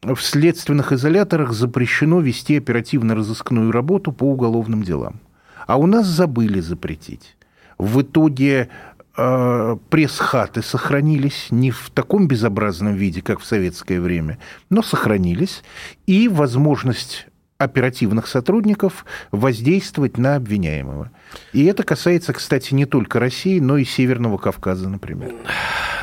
в 0.01 0.17
следственных 0.17 0.93
изоляторах 0.93 1.51
запрещено 1.51 2.21
вести 2.21 2.57
оперативно-розыскную 2.57 3.71
работу 3.71 4.11
по 4.11 4.23
уголовным 4.23 4.83
делам. 4.83 5.19
А 5.67 5.77
у 5.77 5.85
нас 5.85 6.07
забыли 6.07 6.61
запретить. 6.61 7.35
В 7.77 8.01
итоге 8.01 8.69
пресс-хаты 9.15 10.61
сохранились 10.61 11.47
не 11.49 11.71
в 11.71 11.89
таком 11.93 12.27
безобразном 12.27 12.93
виде, 12.95 13.21
как 13.21 13.39
в 13.39 13.45
советское 13.45 13.99
время, 13.99 14.39
но 14.69 14.81
сохранились. 14.81 15.63
И 16.07 16.27
возможность 16.27 17.27
оперативных 17.59 18.27
сотрудников 18.27 19.05
воздействовать 19.31 20.17
на 20.17 20.35
обвиняемого. 20.37 21.11
И 21.51 21.65
это 21.65 21.83
касается, 21.83 22.31
кстати, 22.31 22.73
не 22.73 22.85
только 22.85 23.19
России, 23.19 23.59
но 23.59 23.77
и 23.77 23.83
Северного 23.83 24.37
Кавказа, 24.37 24.87
например. 24.87 25.33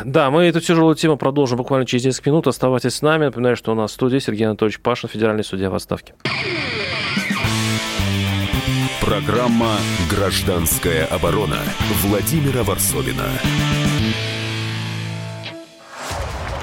Да, 0.04 0.30
мы 0.30 0.44
эту 0.44 0.60
тяжелую 0.60 0.94
тему 0.96 1.16
продолжим 1.16 1.56
буквально 1.56 1.86
через 1.86 2.04
несколько 2.04 2.30
минут. 2.30 2.46
Оставайтесь 2.46 2.96
с 2.96 3.02
нами. 3.02 3.24
Напоминаю, 3.24 3.56
что 3.56 3.72
у 3.72 3.74
нас 3.74 3.90
в 3.90 3.94
студии 3.94 4.18
Сергей 4.18 4.44
Анатольевич 4.44 4.80
Пашин, 4.80 5.08
федеральный 5.08 5.44
судья 5.44 5.70
в 5.70 5.74
отставке. 5.74 6.14
Программа 9.06 9.76
«Гражданская 10.10 11.06
оборона» 11.06 11.60
Владимира 12.02 12.64
Варсовина. 12.64 13.22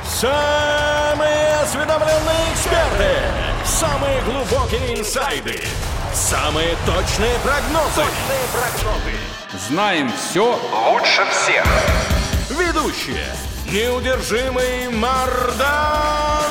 Самые 0.05 1.55
осведомленные 1.63 2.51
эксперты, 2.51 3.15
самые 3.63 4.21
глубокие 4.23 4.99
инсайды, 4.99 5.61
самые 6.13 6.75
точные 6.85 7.39
прогнозы. 7.45 8.01
Точные 8.01 8.45
прогнозы. 8.51 9.15
Знаем 9.69 10.11
все 10.11 10.59
лучше 10.91 11.25
всех. 11.31 11.65
Ведущие. 12.49 13.25
Неудержимый 13.71 14.89
Мардан 14.89 16.43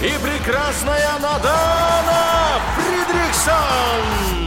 и 0.00 0.12
прекрасная 0.24 1.18
Надана 1.20 2.58
Фридрихсон. 2.74 4.39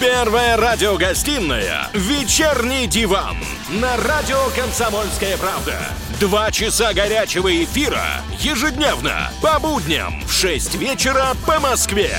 Первая 0.00 0.56
радиогостинная 0.56 1.88
«Вечерний 1.92 2.86
диван» 2.86 3.36
на 3.68 3.96
радио 3.96 4.38
«Комсомольская 4.54 5.36
правда». 5.36 5.76
Два 6.20 6.52
часа 6.52 6.94
горячего 6.94 7.52
эфира 7.64 8.04
ежедневно 8.38 9.32
по 9.42 9.58
будням 9.58 10.22
в 10.24 10.32
6 10.32 10.76
вечера 10.76 11.32
по 11.44 11.58
Москве. 11.58 12.12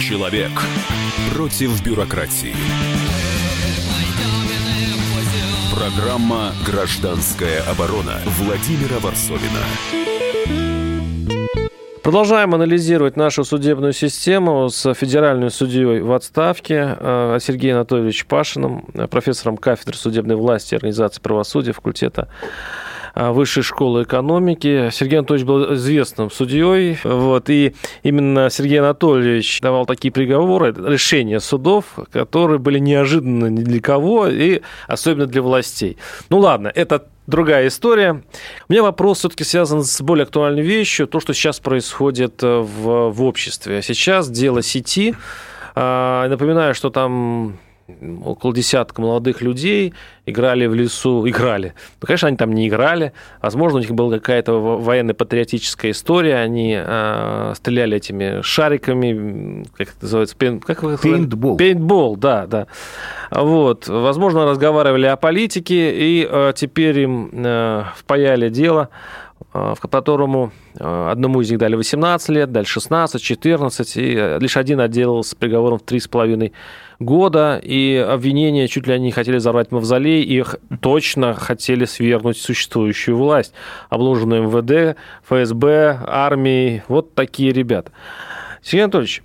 Человек 0.00 0.50
против 1.32 1.80
бюрократии. 1.82 2.56
Программа 5.72 6.52
«Гражданская 6.66 7.62
оборона» 7.70 8.20
Владимира 8.26 8.98
Варсовина. 8.98 9.60
Продолжаем 12.02 12.54
анализировать 12.54 13.16
нашу 13.16 13.44
судебную 13.44 13.92
систему 13.92 14.70
с 14.70 14.94
федеральным 14.94 15.50
судьей 15.50 16.00
в 16.00 16.12
отставке 16.12 16.96
э, 16.98 17.38
Сергеем 17.42 17.76
Анатольевичем 17.76 18.26
Пашиным, 18.26 18.86
э, 18.94 19.06
профессором 19.06 19.58
кафедры 19.58 19.96
судебной 19.96 20.36
власти 20.36 20.72
и 20.72 20.76
организации 20.76 21.20
правосудия 21.20 21.72
факультета 21.72 22.28
э, 23.14 23.30
Высшей 23.30 23.62
школы 23.62 24.04
экономики. 24.04 24.88
Сергей 24.90 25.18
Анатольевич 25.18 25.46
был 25.46 25.74
известным 25.74 26.30
судьей, 26.30 26.98
вот, 27.04 27.50
и 27.50 27.74
именно 28.02 28.48
Сергей 28.48 28.80
Анатольевич 28.80 29.60
давал 29.60 29.84
такие 29.84 30.10
приговоры, 30.10 30.72
решения 30.72 31.38
судов, 31.38 31.84
которые 32.12 32.58
были 32.58 32.78
неожиданны 32.78 33.50
ни 33.50 33.62
для 33.62 33.80
кого, 33.82 34.26
и 34.26 34.62
особенно 34.86 35.26
для 35.26 35.42
властей. 35.42 35.98
Ну 36.30 36.38
ладно, 36.38 36.72
это 36.74 37.04
другая 37.30 37.68
история. 37.68 38.22
У 38.68 38.72
меня 38.72 38.82
вопрос 38.82 39.20
все-таки 39.20 39.44
связан 39.44 39.84
с 39.84 40.00
более 40.02 40.24
актуальной 40.24 40.62
вещью, 40.62 41.06
то, 41.06 41.20
что 41.20 41.32
сейчас 41.32 41.60
происходит 41.60 42.42
э, 42.42 42.58
в, 42.58 43.10
в 43.10 43.22
обществе. 43.22 43.80
Сейчас 43.82 44.28
дело 44.28 44.62
сети. 44.62 45.14
А, 45.74 46.28
напоминаю, 46.28 46.74
что 46.74 46.90
там 46.90 47.58
около 48.24 48.54
десятка 48.54 49.00
молодых 49.00 49.42
людей 49.42 49.94
играли 50.26 50.66
в 50.66 50.74
лесу, 50.74 51.28
играли. 51.28 51.74
Ну, 52.00 52.06
конечно, 52.06 52.28
они 52.28 52.36
там 52.36 52.52
не 52.52 52.68
играли. 52.68 53.12
Возможно, 53.42 53.78
у 53.78 53.80
них 53.80 53.90
была 53.90 54.18
какая-то 54.18 54.52
военно-патриотическая 54.60 55.92
история. 55.92 56.36
Они 56.36 56.76
э, 56.76 57.52
стреляли 57.56 57.96
этими 57.96 58.42
шариками, 58.42 59.64
как 59.76 59.88
это 59.88 59.96
называется? 60.02 60.36
Пен, 60.36 60.60
как 60.60 60.80
Пейнтбол. 61.00 61.56
Пейнтбол, 61.56 62.16
да, 62.16 62.46
да. 62.46 62.66
Вот. 63.30 63.88
Возможно, 63.88 64.46
разговаривали 64.46 65.06
о 65.06 65.16
политике, 65.16 65.92
и 65.92 66.26
э, 66.30 66.52
теперь 66.54 67.00
им 67.00 67.30
э, 67.32 67.84
впаяли 67.96 68.48
дело 68.48 68.88
в 69.52 69.78
которому 69.80 70.52
одному 70.78 71.40
из 71.40 71.50
них 71.50 71.58
дали 71.58 71.74
18 71.74 72.28
лет, 72.28 72.52
дали 72.52 72.64
16, 72.64 73.20
14, 73.20 73.96
и 73.96 74.36
лишь 74.38 74.56
один 74.56 74.80
отделался 74.80 75.34
приговором 75.34 75.78
в 75.78 75.82
3,5 75.82 76.52
года, 77.00 77.60
и 77.62 77.96
обвинения 77.96 78.68
чуть 78.68 78.86
ли 78.86 78.94
они 78.94 79.10
хотели 79.10 79.36
взорвать 79.36 79.72
мавзолей, 79.72 80.22
их 80.22 80.56
точно 80.80 81.34
хотели 81.34 81.84
свергнуть 81.84 82.38
существующую 82.38 83.16
власть, 83.16 83.52
обложенную 83.88 84.44
МВД, 84.44 84.98
ФСБ, 85.28 86.00
армией, 86.06 86.82
вот 86.88 87.14
такие 87.14 87.52
ребята. 87.52 87.90
Сергей 88.62 88.84
Анатольевич, 88.84 89.22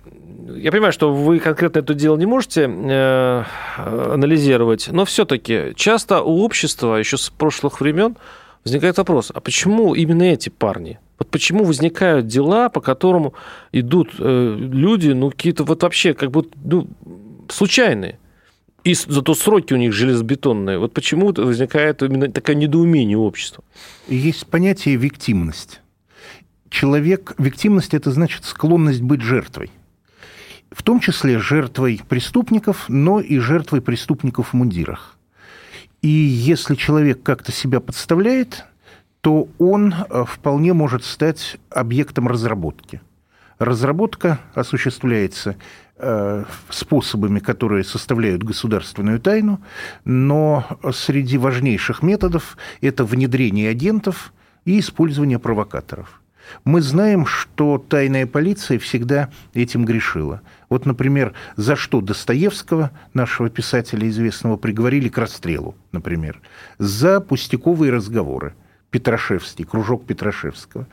я 0.56 0.70
понимаю, 0.70 0.92
что 0.92 1.12
вы 1.12 1.38
конкретно 1.38 1.80
это 1.80 1.94
дело 1.94 2.16
не 2.16 2.26
можете 2.26 2.68
э, 2.68 3.44
анализировать, 3.76 4.88
но 4.90 5.04
все-таки 5.04 5.72
часто 5.76 6.22
у 6.22 6.42
общества 6.42 6.96
еще 6.96 7.18
с 7.18 7.30
прошлых 7.30 7.80
времен 7.80 8.16
возникает 8.66 8.98
вопрос, 8.98 9.30
а 9.32 9.40
почему 9.40 9.94
именно 9.94 10.24
эти 10.24 10.48
парни? 10.48 10.98
Вот 11.20 11.30
почему 11.30 11.64
возникают 11.64 12.26
дела, 12.26 12.68
по 12.68 12.80
которым 12.80 13.32
идут 13.70 14.10
э, 14.18 14.56
люди, 14.58 15.10
ну, 15.10 15.30
какие-то 15.30 15.62
вот 15.62 15.84
вообще 15.84 16.14
как 16.14 16.32
будто, 16.32 16.58
ну, 16.64 16.88
случайные. 17.48 18.18
И 18.82 18.94
зато 18.94 19.34
сроки 19.34 19.72
у 19.72 19.76
них 19.76 19.92
железобетонные. 19.92 20.78
Вот 20.78 20.92
почему 20.92 21.32
возникает 21.32 22.02
именно 22.02 22.30
такое 22.30 22.56
недоумение 22.56 23.16
общества? 23.16 23.62
Есть 24.08 24.46
понятие 24.48 24.96
виктимность. 24.96 25.80
Человек, 26.68 27.34
виктимность– 27.38 27.94
это 27.94 28.10
значит 28.10 28.44
склонность 28.44 29.00
быть 29.00 29.22
жертвой. 29.22 29.70
В 30.72 30.82
том 30.82 30.98
числе 30.98 31.38
жертвой 31.38 32.00
преступников, 32.08 32.86
но 32.88 33.20
и 33.20 33.38
жертвой 33.38 33.80
преступников 33.80 34.48
в 34.48 34.54
мундирах. 34.54 35.15
И 36.06 36.08
если 36.08 36.76
человек 36.76 37.22
как-то 37.24 37.50
себя 37.50 37.80
подставляет, 37.80 38.64
то 39.22 39.48
он 39.58 39.92
э, 39.92 40.24
вполне 40.24 40.72
может 40.72 41.04
стать 41.04 41.58
объектом 41.70 42.28
разработки. 42.28 43.00
Разработка 43.58 44.38
осуществляется 44.54 45.56
Э, 45.98 46.44
способами, 46.68 47.38
которые 47.38 47.82
составляют 47.82 48.42
государственную 48.42 49.18
тайну, 49.18 49.62
но 50.04 50.66
среди 50.92 51.38
важнейших 51.38 52.02
методов 52.02 52.58
это 52.82 53.02
внедрение 53.02 53.70
агентов 53.70 54.34
и 54.66 54.78
использование 54.78 55.38
провокаторов. 55.38 56.20
Мы 56.64 56.82
знаем, 56.82 57.26
что 57.26 57.78
тайная 57.78 58.26
полиция 58.26 58.78
всегда 58.78 59.30
этим 59.54 59.84
грешила. 59.84 60.42
Вот, 60.68 60.86
например, 60.86 61.32
за 61.56 61.76
что 61.76 62.00
Достоевского, 62.00 62.90
нашего 63.14 63.48
писателя 63.50 64.08
известного, 64.08 64.56
приговорили 64.56 65.08
к 65.08 65.18
расстрелу, 65.18 65.76
например. 65.92 66.40
За 66.78 67.20
пустяковые 67.20 67.92
разговоры. 67.92 68.54
Петрашевский, 68.90 69.64
кружок 69.64 70.06
Петрашевского. 70.06 70.86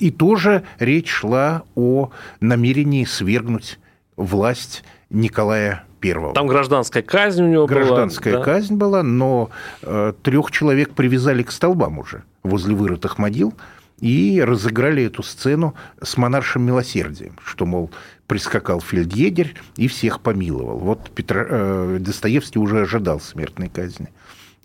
И 0.00 0.10
тоже 0.10 0.64
речь 0.78 1.10
шла 1.10 1.62
о 1.76 2.10
намерении 2.40 3.04
свергнуть 3.04 3.78
власть 4.16 4.82
Николая 5.10 5.84
Первого. 6.00 6.32
Там 6.32 6.46
гражданская 6.46 7.02
казнь 7.02 7.42
у 7.42 7.48
него 7.48 7.66
гражданская 7.66 8.34
была. 8.34 8.44
Гражданская 8.44 8.60
казнь 8.60 8.74
да? 8.74 8.86
была, 8.86 9.02
но 9.02 9.50
э, 9.82 10.12
трех 10.22 10.50
человек 10.52 10.90
привязали 10.94 11.42
к 11.42 11.50
столбам 11.50 11.98
уже 11.98 12.22
возле 12.42 12.74
вырытых 12.74 13.18
могил 13.18 13.54
и 14.00 14.40
разыграли 14.40 15.04
эту 15.04 15.22
сцену 15.22 15.74
с 16.02 16.16
монаршим 16.16 16.62
милосердием, 16.62 17.36
что, 17.44 17.66
мол, 17.66 17.90
прискакал 18.26 18.80
фельдъегерь 18.80 19.54
и 19.76 19.88
всех 19.88 20.20
помиловал. 20.20 20.78
Вот 20.78 21.10
Петр, 21.14 21.46
э, 21.48 21.98
Достоевский 22.00 22.58
уже 22.58 22.82
ожидал 22.82 23.20
смертной 23.20 23.68
казни. 23.68 24.08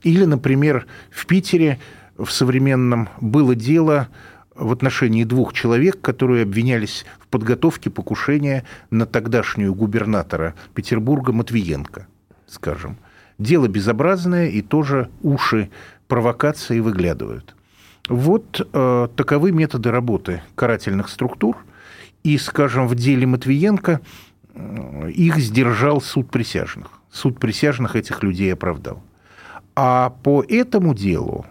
Или, 0.03 0.25
например, 0.25 0.85
в 1.09 1.25
Питере 1.25 1.79
в 2.17 2.29
современном 2.29 3.09
было 3.21 3.55
дело 3.55 4.09
в 4.55 4.71
отношении 4.71 5.23
двух 5.23 5.53
человек, 5.53 5.99
которые 6.01 6.43
обвинялись 6.43 7.05
в 7.19 7.27
подготовке 7.27 7.89
покушения 7.89 8.65
на 8.91 9.05
тогдашнюю 9.05 9.73
губернатора 9.73 10.53
Петербурга 10.75 11.31
Матвиенко, 11.31 12.07
скажем. 12.47 12.97
Дело 13.39 13.67
безобразное, 13.67 14.49
и 14.49 14.61
тоже 14.61 15.09
уши 15.23 15.71
провокации 16.07 16.79
выглядывают. 16.79 17.55
Вот 18.09 18.67
э, 18.73 19.07
таковы 19.15 19.51
методы 19.51 19.91
работы 19.91 20.41
карательных 20.55 21.09
структур. 21.09 21.57
И, 22.23 22.37
скажем, 22.37 22.87
в 22.87 22.95
деле 22.95 23.25
Матвиенко 23.27 24.01
э, 24.53 25.11
их 25.11 25.37
сдержал 25.37 26.01
суд 26.01 26.29
присяжных. 26.29 26.89
Суд 27.11 27.39
присяжных 27.39 27.95
этих 27.95 28.23
людей 28.23 28.53
оправдал. 28.53 29.01
А 29.75 30.09
по 30.23 30.43
этому 30.43 30.93
делу 30.93 31.45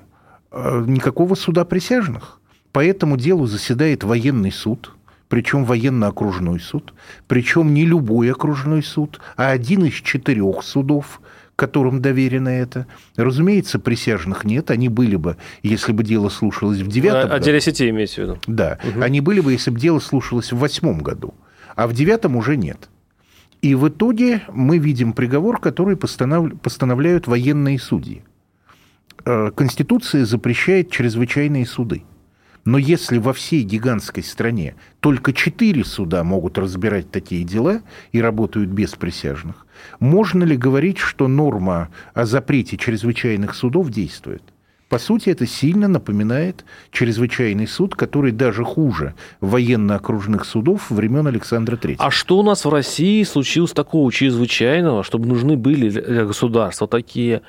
э, 0.51 0.85
никакого 0.87 1.35
суда 1.35 1.65
присяжных. 1.65 2.41
По 2.73 2.85
этому 2.85 3.17
делу 3.17 3.47
заседает 3.47 4.05
военный 4.05 4.53
суд, 4.53 4.93
причем 5.29 5.65
военно-окружной 5.65 6.61
суд, 6.61 6.95
причем 7.27 7.75
не 7.75 7.85
любой 7.85 8.31
окружной 8.31 8.83
суд, 8.83 9.21
а 9.37 9.51
один 9.51 9.85
из 9.85 9.95
четырех 9.95 10.63
судов, 10.63 11.21
которым 11.63 12.03
доверено 12.03 12.49
это. 12.49 12.89
Разумеется, 13.15 13.79
присяжных 13.79 14.43
нет, 14.43 14.73
они 14.73 14.89
были 14.89 15.15
бы, 15.15 15.37
если 15.63 15.93
бы 15.93 16.03
дело 16.03 16.29
слушалось 16.29 16.81
в 16.81 16.89
девятом 16.89 17.31
году. 17.31 17.35
О 17.35 17.39
деле 17.39 17.61
сети 17.61 17.89
имеете 17.89 18.15
в 18.15 18.19
виду? 18.19 18.39
Да, 18.49 18.81
угу. 18.83 19.01
они 19.01 19.21
были 19.21 19.39
бы, 19.39 19.53
если 19.53 19.71
бы 19.71 19.79
дело 19.79 20.01
слушалось 20.01 20.51
в 20.51 20.59
восьмом 20.59 20.99
году, 21.03 21.35
а 21.77 21.87
в 21.87 21.93
девятом 21.93 22.35
уже 22.35 22.57
нет. 22.57 22.89
И 23.61 23.77
в 23.77 23.89
итоге 23.89 24.43
мы 24.53 24.79
видим 24.79 25.13
приговор, 25.13 25.61
который 25.61 25.97
постановляют 25.97 27.29
военные 27.29 27.79
судьи. 27.79 28.25
Э, 29.25 29.53
Конституция 29.55 30.25
запрещает 30.25 30.91
чрезвычайные 30.91 31.65
суды. 31.65 32.03
Но 32.65 32.79
если 32.79 33.19
во 33.19 33.33
всей 33.33 33.63
гигантской 33.63 34.23
стране 34.23 34.77
только 35.01 35.33
четыре 35.33 35.85
суда 35.85 36.23
могут 36.23 36.59
разбирать 36.59 37.11
такие 37.11 37.45
дела 37.45 37.83
и 38.13 38.21
работают 38.21 38.71
без 38.71 38.93
присяжных, 38.93 39.67
можно 39.99 40.45
ли 40.45 40.57
говорить, 40.57 40.99
что 40.99 41.27
норма 41.27 41.89
о 42.15 42.25
запрете 42.25 42.77
чрезвычайных 42.77 43.55
судов 43.55 43.91
действует? 43.91 44.43
По 44.93 44.99
сути, 44.99 45.31
это 45.31 45.47
сильно 45.47 45.89
напоминает 45.89 46.67
чрезвычайный 46.91 47.67
суд, 47.67 47.95
который 47.95 48.31
даже 48.31 48.63
хуже 48.63 49.15
военно-окружных 49.41 50.45
судов 50.45 50.91
времен 50.91 51.27
Александра 51.27 51.77
III. 51.77 51.97
А 51.99 52.11
что 52.11 52.39
у 52.39 52.43
нас 52.43 52.67
в 52.67 52.69
России 52.69 53.23
случилось 53.23 53.73
такого 53.73 54.13
чрезвычайного, 54.13 55.03
чтобы 55.03 55.29
нужны 55.29 55.57
были 55.57 55.89
для 55.89 56.27
государства 56.27 56.87
такие 56.87 57.41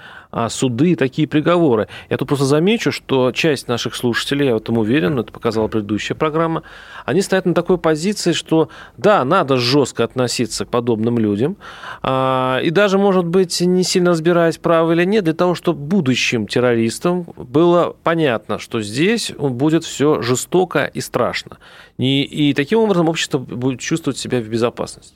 суды 0.50 0.92
и 0.92 0.96
такие 0.96 1.28
приговоры. 1.28 1.88
Я 2.10 2.18
тут 2.18 2.28
просто 2.28 2.46
замечу, 2.46 2.92
что 2.92 3.32
часть 3.32 3.68
наших 3.68 3.96
слушателей, 3.96 4.48
я 4.48 4.54
в 4.54 4.58
этом 4.58 4.78
уверен, 4.78 5.20
это 5.20 5.32
показала 5.32 5.68
предыдущая 5.68 6.16
программа, 6.16 6.64
они 7.06 7.22
стоят 7.22 7.46
на 7.46 7.54
такой 7.54 7.78
позиции, 7.78 8.32
что 8.32 8.70
да, 8.98 9.24
надо 9.24 9.58
жестко 9.58 10.04
относиться 10.04 10.66
к 10.66 10.70
подобным 10.70 11.20
людям, 11.20 11.58
а, 12.02 12.60
и 12.64 12.70
даже, 12.70 12.98
может 12.98 13.26
быть, 13.26 13.62
не 13.62 13.84
сильно 13.84 14.12
разбираясь, 14.12 14.58
право 14.58 14.92
или 14.94 15.06
нет, 15.06 15.24
для 15.24 15.34
того, 15.34 15.56
чтобы 15.56 15.80
будущим 15.80 16.48
террористам 16.48 17.26
было 17.38 17.96
понятно, 18.04 18.60
что 18.60 18.82
здесь 18.82 19.32
будет 19.32 19.84
все 19.84 20.22
жестоко 20.22 20.86
и 20.86 21.02
страшно. 21.02 21.58
И, 21.98 22.24
и 22.24 22.54
таким 22.54 22.80
образом 22.80 23.10
общество 23.10 23.38
будет 23.38 23.80
чувствовать 23.80 24.18
себя 24.18 24.40
в 24.40 24.48
безопасности. 24.48 25.16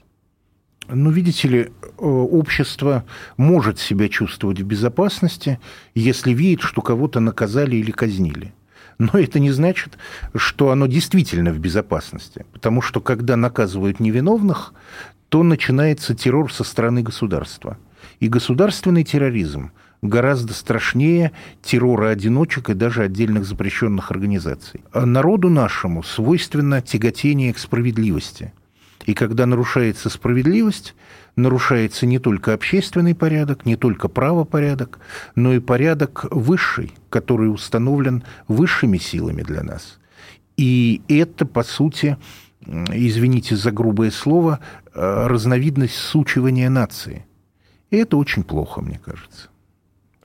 Ну, 0.89 1.12
видите 1.12 1.48
ли, 1.48 1.60
э, 1.60 1.70
общество 1.98 3.03
может 3.36 3.79
себя 3.79 4.08
чувствовать 4.08 4.60
в 4.60 4.65
безопасности, 4.65 5.60
если 5.96 6.32
видит, 6.32 6.62
что 6.62 6.82
кого-то 6.82 7.20
наказали 7.20 7.75
или 7.75 7.91
казнили. 7.91 8.53
Но 8.98 9.12
это 9.13 9.39
не 9.39 9.51
значит, 9.51 9.98
что 10.36 10.72
оно 10.72 10.88
действительно 10.88 11.51
в 11.51 11.60
безопасности. 11.60 12.46
Потому 12.53 12.82
что 12.82 13.01
когда 13.01 13.36
наказывают 13.36 14.00
невиновных, 14.00 14.74
то 15.29 15.44
начинается 15.44 16.15
террор 16.15 16.51
со 16.51 16.63
стороны 16.63 17.03
государства. 17.03 17.77
И 18.20 18.29
государственный 18.29 19.03
терроризм 19.03 19.72
гораздо 20.01 20.53
страшнее 20.53 21.32
террора 21.62 22.10
одиночек 22.10 22.70
и 22.70 22.74
даже 22.74 23.03
отдельных 23.03 23.45
запрещенных 23.45 24.10
организаций. 24.10 24.82
А 24.93 25.06
народу 25.06 25.50
нашему 25.50 26.02
свойственно 26.02 26.82
тяготение 26.82 27.54
к 27.54 27.60
справедливости– 27.60 28.54
и 29.08 29.13
когда 29.13 29.46
нарушается 29.46 30.10
справедливость, 30.10 30.93
нарушается 31.38 32.06
не 32.06 32.20
только 32.20 32.54
общественный 32.54 33.15
порядок, 33.15 33.65
не 33.65 33.78
только 33.78 34.10
правопорядок, 34.10 35.00
но 35.34 35.54
и 35.54 35.60
порядок 35.60 36.26
высший, 36.30 36.93
который 37.10 37.52
установлен 37.52 38.24
высшими 38.50 38.98
силами 38.98 39.43
для 39.43 39.63
нас. 39.63 39.98
И 40.58 41.02
это, 41.08 41.46
по 41.46 41.63
сути, 41.63 42.17
извините 42.62 43.56
за 43.56 43.72
грубое 43.72 44.12
слово, 44.12 44.60
э, 44.93 45.28
разновидность 45.28 45.96
сучивания 45.96 46.70
нации. 46.70 47.26
И 47.91 47.96
это 47.96 48.17
очень 48.17 48.43
плохо, 48.43 48.82
мне 48.82 49.00
кажется. 49.02 49.48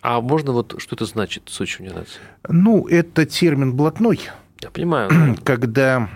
А 0.01 0.21
можно 0.21 0.51
вот 0.51 0.75
что 0.79 0.97
это 0.97 1.05
значит, 1.05 1.45
сучивание 1.47 1.95
нации? 1.95 2.21
Ну, 2.49 2.89
это 2.89 3.27
термин 3.27 3.77
блатной. 3.77 4.19
Я 4.61 4.71
понимаю. 4.71 5.37
Когда 5.45 6.11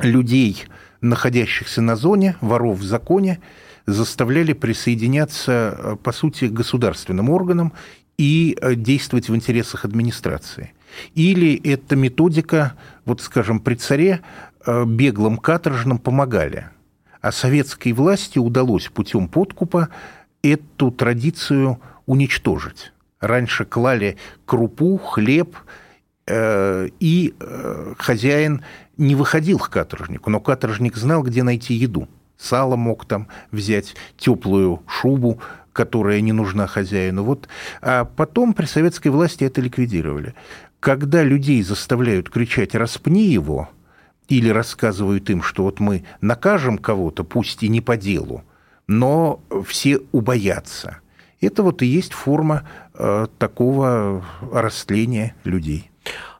людей 0.00 0.66
находящихся 1.04 1.80
на 1.82 1.96
зоне, 1.96 2.36
воров 2.40 2.78
в 2.78 2.84
законе, 2.84 3.40
заставляли 3.86 4.52
присоединяться, 4.52 5.76
э, 5.76 5.96
по 6.02 6.12
сути, 6.12 6.48
к 6.48 6.52
государственным 6.52 7.30
органам 7.30 7.72
и 8.18 8.56
э, 8.60 8.74
действовать 8.74 9.28
в 9.28 9.36
интересах 9.36 9.84
администрации. 9.84 10.72
Или 11.14 11.54
эта 11.64 11.96
методика, 11.96 12.74
вот 13.04 13.20
скажем, 13.20 13.60
при 13.60 13.74
царе 13.74 14.20
э, 14.64 14.84
беглым 14.84 15.36
каторжным 15.36 15.98
помогали. 15.98 16.68
А 17.20 17.32
советской 17.32 17.92
власти 17.92 18.38
удалось 18.38 18.88
путем 18.88 19.28
подкупа 19.28 19.88
эту 20.42 20.90
традицию 20.90 21.80
уничтожить. 22.06 22.92
Раньше 23.20 23.64
клали 23.64 24.16
крупу, 24.44 24.98
хлеб, 24.98 25.56
и 26.28 27.34
хозяин 27.98 28.62
не 28.96 29.14
выходил 29.14 29.58
к 29.58 29.70
каторжнику, 29.70 30.30
но 30.30 30.40
каторжник 30.40 30.96
знал, 30.96 31.22
где 31.22 31.42
найти 31.42 31.74
еду. 31.74 32.08
Сало 32.38 32.76
мог 32.76 33.04
там 33.06 33.28
взять, 33.50 33.94
теплую 34.16 34.82
шубу, 34.86 35.40
которая 35.72 36.20
не 36.20 36.32
нужна 36.32 36.66
хозяину. 36.66 37.24
Вот. 37.24 37.48
А 37.82 38.04
потом 38.04 38.54
при 38.54 38.66
советской 38.66 39.08
власти 39.08 39.44
это 39.44 39.60
ликвидировали. 39.60 40.34
Когда 40.80 41.22
людей 41.22 41.62
заставляют 41.62 42.30
кричать 42.30 42.74
«распни 42.74 43.26
его», 43.26 43.68
или 44.28 44.48
рассказывают 44.48 45.28
им, 45.28 45.42
что 45.42 45.64
вот 45.64 45.80
мы 45.80 46.04
накажем 46.20 46.78
кого-то, 46.78 47.24
пусть 47.24 47.62
и 47.62 47.68
не 47.68 47.80
по 47.80 47.96
делу, 47.96 48.42
но 48.86 49.42
все 49.66 50.00
убоятся. 50.12 50.98
Это 51.40 51.62
вот 51.62 51.82
и 51.82 51.86
есть 51.86 52.14
форма 52.14 52.66
э, 52.94 53.26
такого 53.38 54.24
растления 54.50 55.34
людей. 55.44 55.90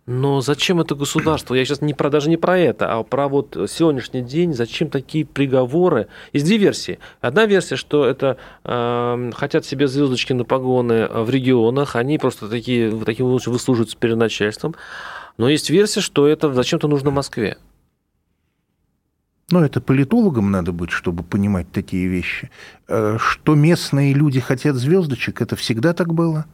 Но 0.07 0.43
зачем 0.43 0.81
это 0.81 0.95
государство? 0.95 1.55
Я 1.55 1.65
сейчас 1.65 1.81
не 1.81 1.95
про, 1.95 2.11
даже 2.11 2.29
не 2.29 2.37
про 2.37 2.59
это, 2.59 2.93
а 2.93 3.03
про 3.03 3.27
вот 3.27 3.57
сегодняшний 3.69 4.21
день. 4.21 4.53
Зачем 4.53 4.91
такие 4.91 5.25
приговоры? 5.25 6.09
Есть 6.35 6.45
две 6.45 6.59
версии. 6.59 6.99
Одна 7.23 7.47
версия, 7.47 7.77
что 7.77 8.05
это 8.05 8.37
э, 8.65 9.31
хотят 9.35 9.65
себе 9.65 9.89
звездочки 9.89 10.35
на 10.35 10.45
погоны 10.45 11.09
в 11.09 11.31
регионах, 11.31 11.97
они 11.97 12.19
просто 12.19 12.49
такие, 12.49 12.91
таким 13.05 13.27
лучше 13.27 13.51
выслуживаются 13.51 13.97
перед 13.97 14.19
начальством. 14.19 14.75
Но 15.39 15.49
есть 15.49 15.71
версия, 15.71 16.03
что 16.03 16.29
это 16.29 16.53
зачем-то 16.53 16.87
нужно 16.87 17.11
Москве. 17.11 17.57
Ну, 19.51 19.61
это 19.61 19.81
политологам 19.81 20.51
надо 20.51 20.73
быть, 20.73 20.91
чтобы 20.91 21.23
понимать 21.23 21.71
такие 21.73 22.09
вещи. 22.09 22.51
Э, 22.89 23.17
что 23.19 23.55
местные 23.55 24.13
люди 24.13 24.41
хотят 24.41 24.77
звездочек, 24.77 25.41
это 25.41 25.57
всегда 25.57 25.95
так 25.95 26.13
было. 26.13 26.45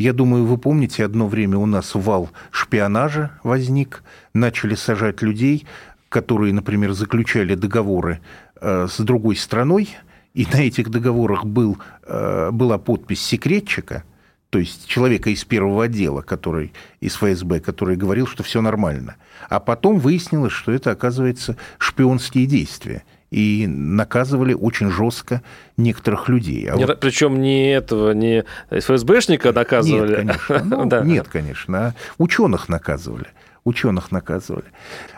Я 0.00 0.14
думаю, 0.14 0.46
вы 0.46 0.56
помните, 0.56 1.04
одно 1.04 1.28
время 1.28 1.58
у 1.58 1.66
нас 1.66 1.94
вал 1.94 2.30
шпионажа 2.50 3.32
возник, 3.42 4.02
начали 4.32 4.74
сажать 4.74 5.20
людей, 5.20 5.66
которые, 6.08 6.54
например, 6.54 6.92
заключали 6.92 7.54
договоры 7.54 8.20
э, 8.62 8.86
с 8.90 8.98
другой 8.98 9.36
страной, 9.36 9.90
и 10.32 10.46
на 10.50 10.62
этих 10.62 10.88
договорах 10.88 11.44
был, 11.44 11.76
э, 12.04 12.48
была 12.50 12.78
подпись 12.78 13.20
секретчика, 13.20 14.04
то 14.48 14.58
есть 14.58 14.86
человека 14.86 15.28
из 15.28 15.44
первого 15.44 15.84
отдела, 15.84 16.22
который, 16.22 16.72
из 17.02 17.16
ФСБ, 17.16 17.60
который 17.60 17.96
говорил, 17.96 18.26
что 18.26 18.42
все 18.42 18.62
нормально. 18.62 19.16
А 19.50 19.60
потом 19.60 19.98
выяснилось, 19.98 20.54
что 20.54 20.72
это, 20.72 20.92
оказывается, 20.92 21.58
шпионские 21.76 22.46
действия 22.46 23.02
и 23.30 23.66
наказывали 23.66 24.54
очень 24.54 24.90
жестко 24.90 25.42
некоторых 25.76 26.28
людей. 26.28 26.68
А 26.68 26.76
не, 26.76 26.84
вот... 26.84 27.00
Причем 27.00 27.40
не 27.40 27.72
этого, 27.72 28.12
не 28.12 28.44
ФСБшника 28.70 29.52
наказывали. 29.52 30.24
Нет, 30.24 30.40
конечно. 30.46 30.64
Ну, 30.64 30.84
да. 30.86 31.00
Нет, 31.02 31.28
конечно. 31.28 31.78
А 31.78 31.94
ученых 32.18 32.68
наказывали. 32.68 33.28
Ученых 33.64 34.10
наказывали. 34.10 34.64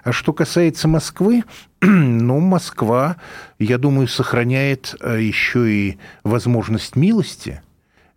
А 0.05 0.13
что 0.13 0.33
касается 0.33 0.89
Москвы, 0.89 1.45
ну, 1.81 2.41
Москва, 2.41 3.17
я 3.59 3.79
думаю, 3.79 4.09
сохраняет 4.09 4.95
э, 5.01 5.23
еще 5.23 5.71
и 5.73 5.99
возможность 6.25 6.97
милости. 6.97 7.63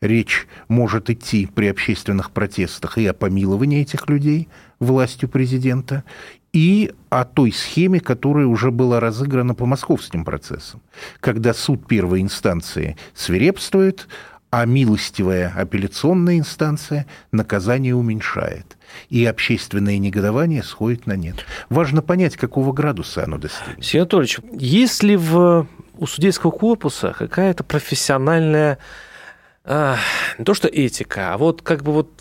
речь 0.01 0.47
может 0.67 1.09
идти 1.09 1.47
при 1.47 1.67
общественных 1.67 2.31
протестах 2.31 2.97
и 2.97 3.05
о 3.05 3.13
помиловании 3.13 3.81
этих 3.81 4.09
людей 4.09 4.49
властью 4.79 5.29
президента, 5.29 6.03
и 6.55 6.93
о 7.09 7.25
той 7.25 7.51
схеме, 7.51 7.99
которая 7.99 8.45
уже 8.45 8.71
была 8.71 9.01
разыграна 9.01 9.53
по 9.53 9.65
московским 9.65 10.23
процессам, 10.23 10.81
когда 11.19 11.53
суд 11.53 11.85
первой 11.85 12.21
инстанции 12.21 12.95
свирепствует, 13.13 14.07
а 14.51 14.65
милостивая 14.65 15.53
апелляционная 15.53 16.37
инстанция 16.39 17.07
наказание 17.33 17.93
уменьшает. 17.93 18.77
И 19.09 19.25
общественное 19.25 19.97
негодование 19.97 20.63
сходит 20.63 21.07
на 21.07 21.17
нет. 21.17 21.45
Важно 21.67 22.01
понять, 22.01 22.37
какого 22.37 22.71
градуса 22.71 23.25
оно 23.25 23.37
достигнет. 23.37 23.83
Сергей 23.83 24.01
Анатольевич, 24.03 24.39
есть 24.53 25.03
ли 25.03 25.17
в, 25.17 25.67
у 25.97 26.07
судейского 26.07 26.51
корпуса 26.51 27.13
какая-то 27.19 27.65
профессиональная, 27.65 28.77
а, 29.65 29.97
не 30.37 30.45
то 30.45 30.53
что 30.53 30.69
этика, 30.69 31.33
а 31.33 31.37
вот 31.37 31.61
как 31.61 31.83
бы 31.83 31.91
вот 31.91 32.11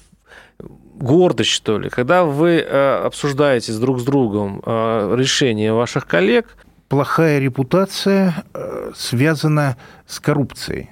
гордость, 0.94 1.50
что 1.50 1.78
ли, 1.78 1.90
когда 1.90 2.24
вы 2.24 2.59
э, 2.59 3.04
обсуждаете 3.04 3.72
друг 3.78 4.00
с 4.00 4.04
другом 4.04 4.62
э, 4.64 5.14
решения 5.16 5.72
ваших 5.72 6.07
коллег? 6.07 6.57
Плохая 6.88 7.38
репутация 7.38 8.44
э, 8.52 8.92
связана 8.94 9.76
с 10.07 10.20
коррупцией. 10.20 10.90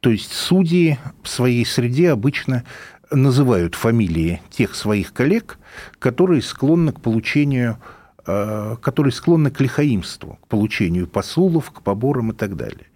То 0.00 0.10
есть 0.10 0.32
судьи 0.32 0.98
в 1.22 1.28
своей 1.28 1.64
среде 1.64 2.10
обычно 2.10 2.64
называют 3.10 3.74
фамилии 3.74 4.42
тех 4.50 4.74
своих 4.74 5.12
коллег, 5.12 5.58
которые 5.98 6.42
склонны 6.42 6.92
к 6.92 7.00
получению, 7.00 7.78
которые 8.24 9.12
склонны 9.12 9.50
к 9.50 9.60
лихаимству, 9.60 10.38
к 10.42 10.48
получению 10.48 11.06
посулов, 11.06 11.70
к 11.70 11.82
поборам 11.82 12.32
и 12.32 12.34
так 12.34 12.56
далее. 12.56 12.86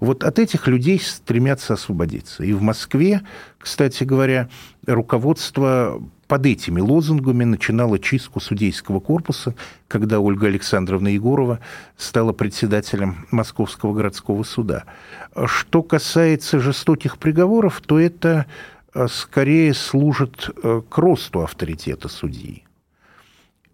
Вот 0.00 0.24
от 0.24 0.38
этих 0.38 0.66
людей 0.66 1.00
стремятся 1.00 1.74
освободиться. 1.74 2.44
И 2.44 2.52
в 2.52 2.62
Москве, 2.62 3.22
кстати 3.58 4.04
говоря, 4.04 4.48
руководство 4.86 6.00
под 6.26 6.46
этими 6.46 6.80
лозунгами 6.80 7.44
начинало 7.44 7.98
чистку 7.98 8.40
судейского 8.40 9.00
корпуса, 9.00 9.54
когда 9.88 10.20
Ольга 10.20 10.46
Александровна 10.46 11.08
Егорова 11.08 11.60
стала 11.96 12.32
председателем 12.32 13.26
Московского 13.30 13.94
городского 13.94 14.42
суда. 14.42 14.84
Что 15.46 15.82
касается 15.82 16.60
жестоких 16.60 17.18
приговоров, 17.18 17.80
то 17.80 17.98
это 17.98 18.46
э, 18.94 19.06
скорее 19.10 19.74
служит 19.74 20.50
э, 20.62 20.82
к 20.88 20.98
росту 20.98 21.42
авторитета 21.42 22.08
судьи. 22.08 22.64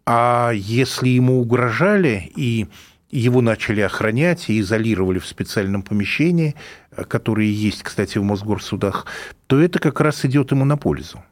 А 0.06 0.50
если 0.52 1.08
ему 1.08 1.40
угрожали 1.40 2.32
и 2.34 2.66
его 3.10 3.40
начали 3.40 3.80
охранять 3.80 4.48
и 4.48 4.60
изолировали 4.60 5.18
в 5.18 5.26
специальном 5.26 5.82
помещении, 5.82 6.54
э, 6.90 7.04
которые 7.04 7.52
есть, 7.52 7.82
кстати, 7.82 8.18
в 8.18 8.22
Мосгорсудах, 8.22 9.06
то 9.46 9.60
это 9.60 9.78
как 9.78 10.00
раз 10.00 10.24
идет 10.24 10.52
ему 10.52 10.64
на 10.64 10.76
пользу. 10.76 11.22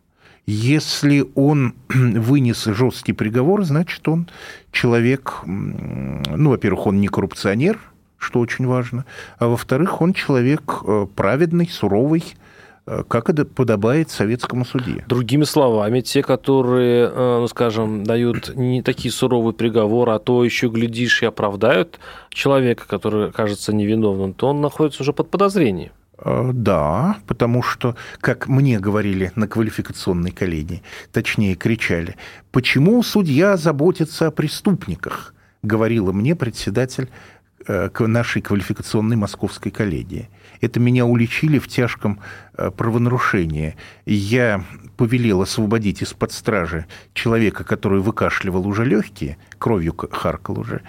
Если 0.46 1.26
он 1.34 1.74
вынес 1.88 2.64
жесткий 2.64 3.12
приговор, 3.12 3.64
значит, 3.64 4.06
он 4.08 4.28
человек, 4.72 5.42
ну, 5.44 6.50
во-первых, 6.50 6.86
он 6.86 7.00
не 7.00 7.08
коррупционер, 7.08 7.78
что 8.16 8.40
очень 8.40 8.66
важно, 8.66 9.04
а 9.38 9.46
во-вторых, 9.46 10.00
он 10.00 10.12
человек 10.12 10.80
э, 10.84 11.06
праведный, 11.14 11.68
суровый, 11.68 12.24
как 13.08 13.28
это 13.30 13.44
подобает 13.44 14.10
советскому 14.10 14.64
судье. 14.64 15.04
Другими 15.08 15.44
словами, 15.44 16.00
те, 16.00 16.22
которые, 16.22 17.08
э, 17.08 17.38
ну, 17.40 17.48
скажем, 17.48 18.04
дают 18.04 18.54
не 18.56 18.82
такие 18.82 19.12
суровые 19.12 19.52
приговоры, 19.52 20.12
а 20.12 20.18
то 20.18 20.44
еще, 20.44 20.68
глядишь, 20.68 21.22
и 21.22 21.26
оправдают 21.26 21.98
человека, 22.30 22.84
который 22.86 23.32
кажется 23.32 23.72
невиновным, 23.72 24.32
то 24.34 24.48
он 24.48 24.60
находится 24.60 25.02
уже 25.02 25.12
под 25.12 25.30
подозрением. 25.30 25.92
Э, 26.18 26.50
да, 26.52 27.18
потому 27.26 27.62
что, 27.62 27.96
как 28.20 28.48
мне 28.48 28.80
говорили 28.80 29.32
на 29.34 29.46
квалификационной 29.46 30.30
коллегии, 30.30 30.82
точнее 31.12 31.54
кричали, 31.54 32.16
почему 32.50 33.02
судья 33.02 33.56
заботится 33.56 34.26
о 34.26 34.30
преступниках, 34.30 35.34
говорила 35.62 36.12
мне 36.12 36.34
председатель 36.34 37.08
нашей 38.00 38.42
квалификационной 38.42 39.16
московской 39.16 39.70
коллегии. 39.70 40.28
Это 40.60 40.80
меня 40.80 41.06
уличили 41.06 41.58
в 41.58 41.68
тяжком 41.68 42.20
э, 42.56 42.70
правонарушении. 42.70 43.76
Я 44.06 44.64
повелел 44.96 45.42
освободить 45.42 46.02
из-под 46.02 46.32
стражи 46.32 46.86
человека, 47.14 47.64
который 47.64 48.00
выкашливал 48.00 48.66
уже 48.66 48.84
легкие, 48.84 49.36
кровью 49.58 49.94
харкал 50.10 50.58
уже, 50.58 50.82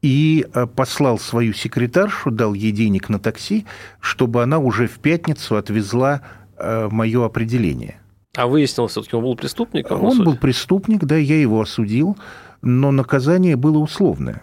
и 0.00 0.46
э, 0.52 0.66
послал 0.66 1.18
свою 1.18 1.52
секретаршу, 1.52 2.30
дал 2.30 2.54
ей 2.54 2.72
денег 2.72 3.08
на 3.08 3.18
такси, 3.18 3.66
чтобы 4.00 4.42
она 4.42 4.58
уже 4.58 4.86
в 4.86 4.98
пятницу 4.98 5.56
отвезла 5.56 6.22
э, 6.56 6.88
мое 6.90 7.24
определение. 7.24 7.96
А 8.34 8.46
выяснилось, 8.46 8.92
все-таки 8.92 9.14
он 9.14 9.22
был 9.24 9.36
преступником? 9.36 10.02
Он 10.02 10.24
был 10.24 10.36
преступник, 10.36 11.04
да, 11.04 11.16
я 11.16 11.38
его 11.38 11.60
осудил, 11.60 12.16
но 12.62 12.90
наказание 12.90 13.56
было 13.56 13.78
условное. 13.78 14.42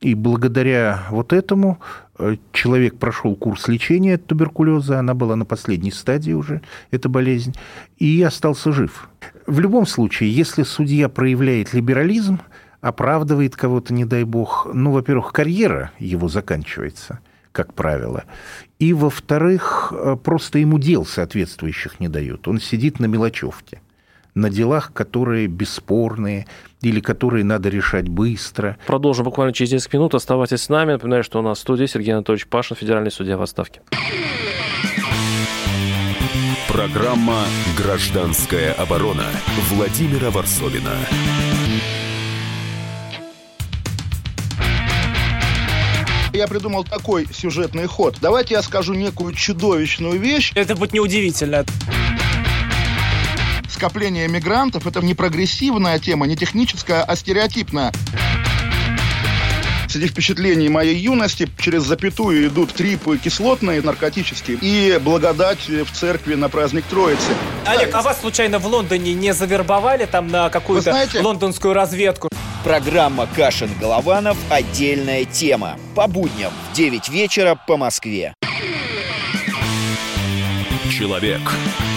И 0.00 0.14
благодаря 0.14 1.06
вот 1.10 1.34
этому 1.34 1.78
э, 2.18 2.36
человек 2.52 2.96
прошел 2.96 3.36
курс 3.36 3.68
лечения 3.68 4.14
от 4.14 4.26
туберкулеза, 4.26 4.98
она 4.98 5.12
была 5.12 5.36
на 5.36 5.44
последней 5.44 5.90
стадии 5.90 6.32
уже, 6.32 6.62
эта 6.90 7.10
болезнь, 7.10 7.54
и 7.98 8.22
остался 8.22 8.72
жив. 8.72 9.10
В 9.46 9.60
любом 9.60 9.86
случае, 9.86 10.34
если 10.34 10.62
судья 10.62 11.10
проявляет 11.10 11.74
либерализм, 11.74 12.40
оправдывает 12.80 13.56
кого-то, 13.56 13.92
не 13.92 14.06
дай 14.06 14.24
бог, 14.24 14.66
ну, 14.72 14.90
во-первых, 14.92 15.32
карьера 15.32 15.90
его 15.98 16.28
заканчивается, 16.28 17.18
как 17.52 17.74
правило, 17.74 18.24
и, 18.78 18.94
во-вторых, 18.94 19.92
э, 19.92 20.16
просто 20.16 20.60
ему 20.60 20.78
дел 20.78 21.04
соответствующих 21.04 22.00
не 22.00 22.08
дают. 22.08 22.48
Он 22.48 22.58
сидит 22.58 23.00
на 23.00 23.04
мелочевке– 23.04 23.82
на 24.34 24.50
делах, 24.50 24.92
которые 24.92 25.46
бесспорные 25.46 26.46
или 26.82 27.00
которые 27.00 27.44
надо 27.44 27.68
решать 27.68 28.08
быстро. 28.08 28.78
Продолжим 28.86 29.24
буквально 29.24 29.52
через 29.52 29.72
несколько 29.72 29.98
минут. 29.98 30.14
Оставайтесь 30.14 30.62
с 30.62 30.68
нами. 30.68 30.92
Напоминаю, 30.92 31.24
что 31.24 31.38
у 31.38 31.42
нас 31.42 31.58
в 31.58 31.60
студии 31.60 31.86
Сергей 31.86 32.12
Анатольевич 32.12 32.46
Пашин, 32.46 32.76
федеральный 32.76 33.10
судья 33.10 33.36
в 33.36 33.42
отставке. 33.42 33.82
Программа 36.68 37.44
«Гражданская 37.76 38.72
оборона» 38.72 39.26
Владимира 39.70 40.30
Варсовина. 40.30 40.92
Я 46.32 46.46
придумал 46.46 46.84
такой 46.84 47.26
сюжетный 47.32 47.86
ход. 47.86 48.16
Давайте 48.22 48.54
я 48.54 48.62
скажу 48.62 48.94
некую 48.94 49.34
чудовищную 49.34 50.18
вещь. 50.18 50.52
Это 50.54 50.76
будет 50.76 50.92
неудивительно 50.92 51.64
скопление 53.80 54.28
мигрантов– 54.28 54.86
это 54.86 55.00
не 55.00 55.14
прогрессивная 55.14 55.98
тема, 55.98 56.26
не 56.26 56.36
техническая, 56.36 57.02
а 57.02 57.16
стереотипная. 57.16 57.90
Среди 59.88 60.08
впечатлений 60.08 60.68
моей 60.68 60.96
юности 60.96 61.48
через 61.58 61.84
запятую 61.84 62.48
идут 62.48 62.74
трипы 62.74 63.16
кислотные, 63.16 63.80
наркотические, 63.80 64.58
и 64.60 64.98
благодать 64.98 65.66
в 65.66 65.90
церкви 65.92 66.34
на 66.34 66.50
праздник 66.50 66.84
Троицы. 66.90 67.32
Олег, 67.64 67.88
а 67.94 68.02
вас 68.02 68.20
случайно 68.20 68.58
в 68.58 68.66
Лондоне 68.66 69.14
не 69.14 69.32
завербовали 69.32 70.04
там 70.04 70.28
на 70.28 70.50
какую-то 70.50 70.90
знаете... 70.90 71.20
лондонскую 71.22 71.72
разведку? 71.72 72.28
Программа 72.62 73.26
«Кашин-Голованов. 73.34 74.36
Отдельная 74.50 75.24
тема». 75.24 75.78
По 75.94 76.06
будням 76.06 76.52
в 76.70 76.76
9 76.76 77.08
вечера 77.08 77.58
по 77.66 77.78
Москве. 77.78 78.34
Человек 80.90 81.40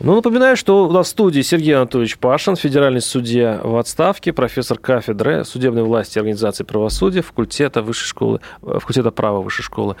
Ну, 0.00 0.14
напоминаю, 0.14 0.56
что 0.56 0.86
у 0.86 0.92
нас 0.92 1.08
в 1.08 1.10
студии 1.10 1.40
Сергей 1.40 1.74
Анатольевич 1.74 2.18
Пашин, 2.18 2.54
федеральный 2.54 3.00
судья 3.00 3.60
в 3.64 3.76
отставке, 3.76 4.32
профессор 4.32 4.78
кафедры 4.78 5.44
судебной 5.44 5.82
власти 5.82 6.18
и 6.18 6.20
организации 6.20 6.62
правосудия, 6.62 7.20
факультета, 7.20 7.82
высшей 7.82 8.06
школы, 8.06 8.40
э, 8.62 8.78
факультета 8.78 9.10
права 9.10 9.40
высшей 9.40 9.64
школы 9.64 9.96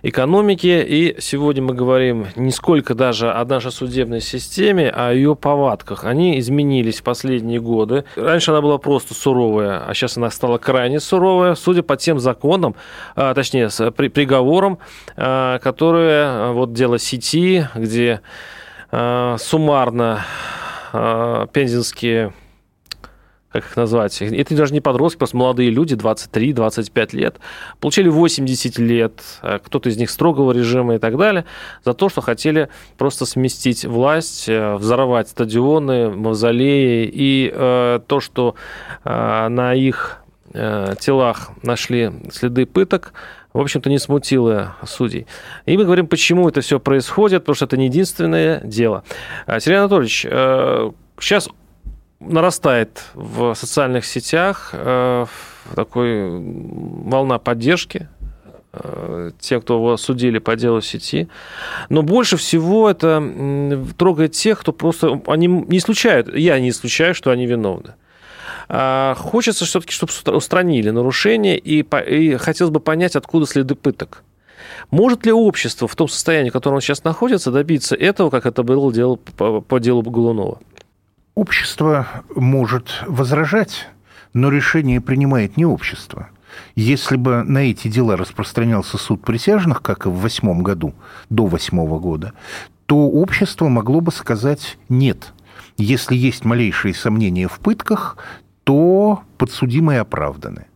экономики. 0.00 0.82
И 0.88 1.16
сегодня 1.20 1.62
мы 1.62 1.74
говорим 1.74 2.28
не 2.34 2.50
сколько 2.50 2.94
даже 2.94 3.30
о 3.30 3.44
нашей 3.44 3.72
судебной 3.72 4.22
системе, 4.22 4.88
а 4.88 5.10
о 5.10 5.12
ее 5.12 5.36
повадках. 5.36 6.04
Они 6.04 6.38
изменились 6.38 7.00
в 7.00 7.02
последние 7.02 7.60
годы. 7.60 8.04
Раньше 8.16 8.52
она 8.52 8.62
была 8.62 8.78
просто 8.78 9.12
суровая, 9.12 9.84
а 9.86 9.92
сейчас 9.92 10.16
она 10.16 10.30
стала 10.30 10.56
крайне 10.56 10.98
суровая, 10.98 11.56
судя 11.56 11.82
по 11.82 11.98
тем 11.98 12.20
законам, 12.20 12.74
а, 13.16 13.34
точнее, 13.34 13.68
приговорам, 13.68 14.78
а, 15.14 15.58
которые 15.58 16.24
а, 16.24 16.52
вот 16.52 16.72
дело 16.72 16.98
сети, 16.98 17.66
где 17.74 18.22
Э, 18.22 18.61
суммарно 18.92 20.24
э, 20.92 21.46
пензенские 21.52 22.32
как 23.52 23.66
их 23.66 23.76
назвать, 23.76 24.20
это 24.22 24.56
даже 24.56 24.72
не 24.72 24.80
подростки, 24.80 25.18
просто 25.18 25.36
молодые 25.36 25.68
люди, 25.68 25.94
23-25 25.94 27.14
лет, 27.16 27.36
получили 27.80 28.08
80 28.08 28.78
лет, 28.78 29.20
э, 29.42 29.58
кто-то 29.62 29.90
из 29.90 29.98
них 29.98 30.10
строгого 30.10 30.52
режима 30.52 30.94
и 30.94 30.98
так 30.98 31.18
далее, 31.18 31.44
за 31.84 31.92
то, 31.92 32.08
что 32.08 32.22
хотели 32.22 32.70
просто 32.96 33.26
сместить 33.26 33.84
власть, 33.84 34.48
э, 34.48 34.76
взорвать 34.76 35.28
стадионы, 35.28 36.08
мавзолеи, 36.08 37.10
и 37.12 37.52
э, 37.54 38.00
то, 38.06 38.20
что 38.20 38.54
э, 39.04 39.48
на 39.48 39.74
их 39.74 40.22
э, 40.54 40.94
телах 40.98 41.50
нашли 41.62 42.10
следы 42.32 42.64
пыток, 42.64 43.12
в 43.52 43.60
общем-то, 43.60 43.90
не 43.90 43.98
смутило 43.98 44.76
судей. 44.86 45.26
И 45.66 45.76
мы 45.76 45.84
говорим, 45.84 46.06
почему 46.06 46.48
это 46.48 46.60
все 46.60 46.80
происходит, 46.80 47.42
потому 47.42 47.54
что 47.54 47.66
это 47.66 47.76
не 47.76 47.86
единственное 47.86 48.60
дело. 48.60 49.04
Э, 49.46 49.60
Сергей 49.60 49.78
Анатольевич, 49.78 50.22
сейчас 51.20 51.48
нарастает 52.20 53.02
в 53.14 53.54
социальных 53.54 54.04
сетях 54.04 54.70
э, 54.72 55.26
такой 55.74 56.40
волна 57.04 57.38
поддержки 57.38 58.08
э, 58.72 59.32
те, 59.38 59.60
кто 59.60 59.74
его 59.74 59.96
судили 59.96 60.38
по 60.38 60.56
делу 60.56 60.80
сети. 60.80 61.28
Но 61.88 62.02
больше 62.02 62.36
всего 62.36 62.88
это 62.88 63.22
трогает 63.98 64.32
тех, 64.32 64.60
кто 64.60 64.72
просто... 64.72 65.20
Они 65.26 65.46
не 65.46 65.78
исключают, 65.78 66.34
я 66.34 66.58
не 66.60 66.70
исключаю, 66.70 67.14
что 67.14 67.30
они 67.30 67.46
виновны. 67.46 67.94
А 68.74 69.14
хочется 69.16 69.66
все-таки, 69.66 69.92
чтобы 69.92 70.12
устранили 70.34 70.88
нарушения, 70.88 71.58
и, 71.58 71.82
и 71.82 72.36
хотелось 72.38 72.72
бы 72.72 72.80
понять, 72.80 73.16
откуда 73.16 73.44
следы 73.44 73.74
пыток. 73.74 74.24
Может 74.90 75.26
ли 75.26 75.32
общество 75.32 75.86
в 75.86 75.94
том 75.94 76.08
состоянии, 76.08 76.48
в 76.48 76.54
котором 76.54 76.76
он 76.76 76.80
сейчас 76.80 77.04
находится, 77.04 77.52
добиться 77.52 77.94
этого, 77.94 78.30
как 78.30 78.46
это 78.46 78.62
было 78.62 78.90
дело 78.90 79.16
по, 79.16 79.60
по 79.60 79.78
делу 79.78 80.00
Голунова? 80.00 80.58
Общество 81.34 82.06
может 82.34 83.02
возражать, 83.06 83.88
но 84.32 84.48
решение 84.48 85.02
принимает 85.02 85.58
не 85.58 85.66
общество. 85.66 86.30
Если 86.74 87.16
бы 87.16 87.42
на 87.42 87.58
эти 87.58 87.88
дела 87.88 88.16
распространялся 88.16 88.96
суд 88.96 89.22
присяжных, 89.22 89.82
как 89.82 90.06
и 90.06 90.08
в 90.08 90.14
восьмом 90.14 90.62
году, 90.62 90.94
до 91.28 91.44
восьмого 91.44 91.98
года, 91.98 92.32
то 92.86 92.96
общество 92.96 93.68
могло 93.68 94.00
бы 94.00 94.12
сказать 94.12 94.78
«нет». 94.88 95.34
Если 95.76 96.14
есть 96.14 96.46
малейшие 96.46 96.94
сомнения 96.94 97.48
в 97.48 97.58
пытках, 97.58 98.16
то 98.64 99.22
подсудимые 99.38 100.00
оправданы. 100.00 100.66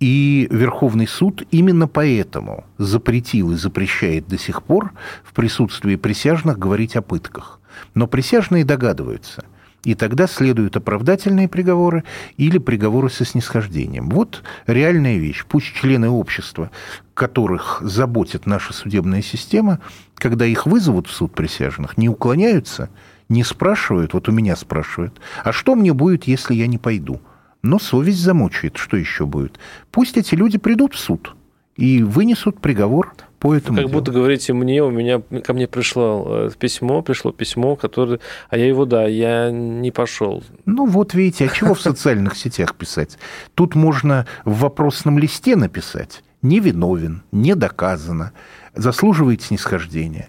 И 0.00 0.46
Верховный 0.50 1.08
суд 1.08 1.42
именно 1.50 1.88
поэтому 1.88 2.64
запретил 2.78 3.52
и 3.52 3.56
запрещает 3.56 4.28
до 4.28 4.38
сих 4.38 4.62
пор 4.62 4.92
в 5.24 5.32
присутствии 5.32 5.96
присяжных 5.96 6.58
говорить 6.58 6.94
о 6.94 7.02
пытках. 7.02 7.60
Но 7.94 8.06
присяжные 8.06 8.64
догадываются– 8.64 9.44
и 9.84 9.94
тогда 9.94 10.26
следуют 10.26 10.76
оправдательные 10.76 11.48
приговоры 11.48 12.04
или 12.36 12.58
приговоры 12.58 13.10
со 13.10 13.24
снисхождением. 13.24 14.10
Вот 14.10 14.42
реальная 14.66 15.18
вещь. 15.18 15.44
Пусть 15.48 15.74
члены 15.74 16.08
общества, 16.08 16.70
которых 17.14 17.80
заботит 17.80 18.46
наша 18.46 18.72
судебная 18.72 19.22
система, 19.22 19.80
когда 20.16 20.46
их 20.46 20.66
вызовут 20.66 21.06
в 21.06 21.12
суд 21.12 21.32
присяжных, 21.32 21.96
не 21.96 22.08
уклоняются, 22.08 22.90
не 23.28 23.44
спрашивают, 23.44 24.14
вот 24.14 24.28
у 24.28 24.32
меня 24.32 24.56
спрашивают, 24.56 25.20
а 25.44 25.52
что 25.52 25.74
мне 25.74 25.92
будет, 25.92 26.24
если 26.24 26.54
я 26.54 26.66
не 26.66 26.78
пойду? 26.78 27.20
Но 27.62 27.78
совесть 27.78 28.20
замучает, 28.20 28.76
что 28.76 28.96
еще 28.96 29.26
будет? 29.26 29.58
Пусть 29.90 30.16
эти 30.16 30.34
люди 30.34 30.58
придут 30.58 30.94
в 30.94 30.98
суд 30.98 31.34
и 31.76 32.02
вынесут 32.02 32.60
приговор 32.60 33.14
по 33.38 33.54
этому 33.54 33.78
Как 33.78 33.86
делу. 33.86 33.98
будто 33.98 34.12
говорите 34.12 34.52
мне, 34.52 34.82
у 34.82 34.90
меня 34.90 35.20
ко 35.44 35.52
мне 35.52 35.68
пришло 35.68 36.48
э, 36.48 36.50
письмо, 36.58 37.02
пришло 37.02 37.30
письмо, 37.30 37.76
которое, 37.76 38.20
а 38.48 38.58
я 38.58 38.66
его, 38.66 38.84
да, 38.84 39.06
я 39.06 39.50
не 39.50 39.90
пошел. 39.90 40.42
Ну 40.66 40.86
вот 40.86 41.14
видите, 41.14 41.46
а 41.46 41.48
чего 41.48 41.74
в 41.74 41.80
социальных 41.80 42.36
сетях 42.36 42.74
писать? 42.74 43.18
Тут 43.54 43.74
можно 43.74 44.26
в 44.44 44.60
вопросном 44.60 45.18
листе 45.18 45.54
написать 45.56 46.22
не 46.42 46.60
виновен, 46.60 47.22
не 47.32 47.54
доказано, 47.54 48.32
заслуживает 48.78 49.42
снисхождения. 49.42 50.28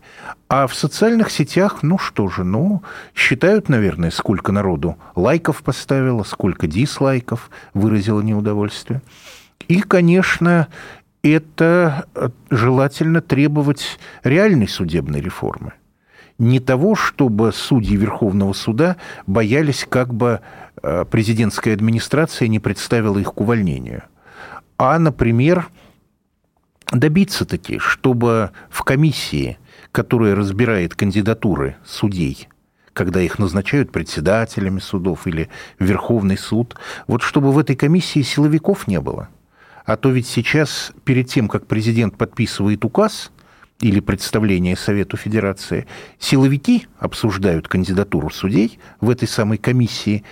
А 0.50 0.68
в 0.68 0.74
социальных 0.74 1.30
сетях, 1.30 1.84
ну 1.84 1.98
что 1.98 2.28
же, 2.28 2.44
ну, 2.44 2.82
считают, 3.16 3.70
наверное, 3.70 4.12
сколько 4.12 4.52
народу 4.52 4.98
лайков 5.16 5.62
поставило, 5.64 6.24
сколько 6.24 6.68
дизлайков 6.68 7.50
выразило 7.74 8.22
неудовольствие. 8.22 9.02
И, 9.68 9.82
конечно, 9.82 10.68
это 11.22 12.08
э, 12.16 12.30
желательно 12.50 13.22
требовать 13.22 14.00
реальной 14.24 14.68
судебной 14.68 15.22
реформы. 15.22 15.74
Не 16.40 16.60
того, 16.60 16.96
чтобы 16.96 17.52
судьи 17.54 17.96
Верховного 17.98 18.54
суда 18.54 18.96
боялись, 19.28 19.86
как 19.88 20.14
бы 20.14 20.40
э, 20.82 21.06
президентская 21.06 21.74
администрация 21.76 22.48
не 22.48 22.60
представила 22.60 23.20
их 23.20 23.34
к 23.34 23.42
увольнению, 23.42 24.04
а, 24.78 24.98
например, 24.98 25.68
добиться 26.92 27.46
таки, 27.46 27.80
чтобы 27.80 28.52
в 28.70 28.84
комиссии, 28.84 29.58
которая 29.92 30.36
разбирает 30.36 30.96
кандидатуры 30.96 31.76
судей, 31.86 32.48
когда 32.94 33.22
их 33.22 33.40
назначают 33.40 33.92
председателями 33.92 34.80
судов 34.80 35.28
или 35.28 35.50
Верховный 35.80 36.38
суд, 36.38 36.76
вот 37.08 37.22
чтобы 37.22 37.52
в 37.52 37.58
этой 37.60 37.76
комиссии 37.76 38.22
силовиков 38.22 38.88
не 38.88 39.00
было– 39.00 39.30
а 39.90 39.98
то 39.98 40.12
ведь 40.12 40.28
сейчас, 40.28 40.92
перед 41.04 41.30
тем, 41.30 41.48
как 41.48 41.66
президент 41.66 42.16
подписывает 42.16 42.86
указ 42.86 43.32
или 43.82 44.00
представление 44.02 44.78
Совету 44.78 45.18
Федерации, 45.18 45.88
силовики 46.20 46.86
обсуждают 47.00 47.68
кандидатуру 47.68 48.30
судей 48.30 48.78
в 49.02 49.10
этой 49.10 49.28
самой 49.28 49.58
комиссии 49.58 50.24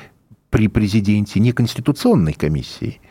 при 0.52 0.68
президенте, 0.68 1.40
не 1.40 1.54
конституционной 1.54 2.34
комиссии. 2.34 3.02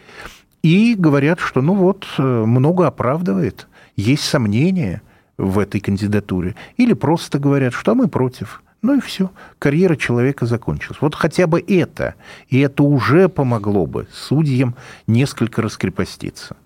И 0.66 0.96
говорят, 0.96 1.38
что 1.38 1.62
ну 1.62 1.74
вот, 1.74 2.04
э, 2.18 2.22
много 2.22 2.88
оправдывает, 2.88 3.68
есть 3.94 4.24
сомнения 4.24 5.00
в 5.38 5.60
этой 5.60 5.78
кандидатуре. 5.78 6.56
Или 6.76 6.92
просто 6.92 7.38
говорят, 7.38 7.72
что 7.72 7.94
мы 7.94 8.08
против. 8.08 8.64
Ну 8.82 8.96
и 8.96 9.00
все, 9.00 9.30
карьера 9.60 9.94
человека 9.94 10.44
закончилась. 10.44 11.00
Вот 11.00 11.14
хотя 11.14 11.46
бы 11.46 11.60
это, 11.60 12.16
и 12.48 12.58
это 12.58 12.82
уже 12.82 13.28
помогло 13.28 13.86
бы 13.86 14.08
судьям 14.12 14.74
несколько 15.06 15.62
раскрепоститься. 15.62 16.56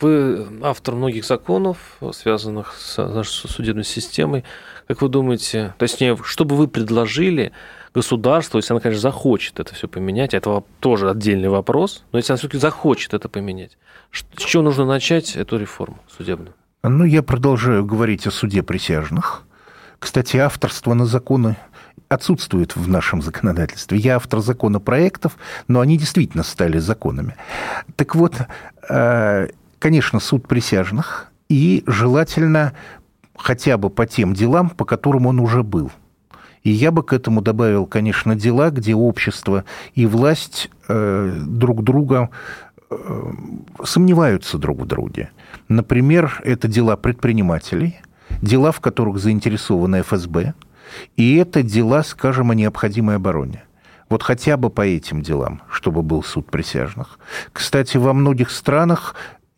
Вы 0.00 0.46
автор 0.60 0.94
многих 0.94 1.24
законов, 1.24 1.78
связанных 2.12 2.74
с 2.74 3.02
нашей 3.02 3.48
судебной 3.48 3.84
системой. 3.84 4.44
Как 4.86 5.00
вы 5.00 5.08
думаете, 5.08 5.72
точнее, 5.78 6.18
что 6.24 6.44
бы 6.44 6.56
вы 6.56 6.68
предложили 6.68 7.52
государству, 7.94 8.58
если 8.58 8.72
оно, 8.72 8.80
конечно, 8.80 9.00
захочет 9.00 9.60
это 9.60 9.74
все 9.74 9.88
поменять, 9.88 10.34
это 10.34 10.62
тоже 10.80 11.10
отдельный 11.10 11.48
вопрос, 11.48 12.04
но 12.12 12.18
если 12.18 12.32
оно 12.32 12.38
все-таки 12.38 12.58
захочет 12.58 13.14
это 13.14 13.28
поменять, 13.28 13.78
с 14.12 14.44
чего 14.44 14.62
нужно 14.62 14.84
начать 14.84 15.36
эту 15.36 15.58
реформу 15.58 15.98
судебную? 16.16 16.54
Ну, 16.82 17.04
я 17.04 17.22
продолжаю 17.22 17.84
говорить 17.84 18.26
о 18.26 18.30
суде 18.30 18.62
присяжных– 18.62 19.44
кстати, 20.00 20.38
авторство 20.38 20.94
на 20.94 21.04
законы 21.04 21.56
отсутствует 22.08 22.74
в 22.74 22.88
нашем 22.88 23.22
законодательстве. 23.22 23.98
Я 23.98 24.16
автор 24.16 24.40
законопроектов, 24.40 25.36
но 25.68 25.80
они 25.80 25.96
действительно 25.96 26.42
стали 26.42 26.78
законами. 26.78 27.36
Так 27.96 28.16
вот, 28.16 28.34
э, 28.88 29.48
конечно, 29.78 30.18
суд 30.18 30.48
присяжных 30.48 31.28
и 31.48 31.84
желательно 31.86 32.72
хотя 33.36 33.76
бы 33.76 33.90
по 33.90 34.06
тем 34.06 34.34
делам, 34.34 34.70
по 34.70 34.84
которым 34.84 35.26
он 35.26 35.38
уже 35.38 35.62
был. 35.62 35.92
И 36.62 36.70
я 36.70 36.90
бы 36.90 37.02
к 37.02 37.12
этому 37.12 37.40
добавил, 37.40 37.86
конечно, 37.86 38.34
дела, 38.36 38.70
где 38.70 38.94
общество 38.94 39.64
и 39.94 40.06
власть 40.06 40.70
э, 40.88 41.40
друг 41.46 41.82
друга 41.82 42.30
э, 42.90 43.32
сомневаются 43.84 44.58
друг 44.58 44.80
в 44.80 44.86
друге. 44.86 45.30
Например, 45.68 46.40
это 46.44 46.68
дела 46.68 46.96
предпринимателей– 46.96 48.00
дела, 48.42 48.72
в 48.72 48.80
которых 48.80 49.18
заинтересованы 49.18 50.02
ФСБ, 50.02 50.54
и 51.16 51.36
это 51.36 51.62
дела, 51.62 52.02
скажем, 52.02 52.50
о 52.50 52.54
необходимой 52.54 53.16
обороне. 53.16 53.64
Вот 54.08 54.22
хотя 54.22 54.56
бы 54.56 54.70
по 54.70 54.82
этим 54.82 55.22
делам, 55.22 55.62
чтобы 55.70 56.02
был 56.02 56.22
суд 56.22 56.50
присяжных. 56.50 57.18
Кстати, 57.52 57.96
во 57.96 58.12
многих 58.12 58.50
странах 58.50 59.14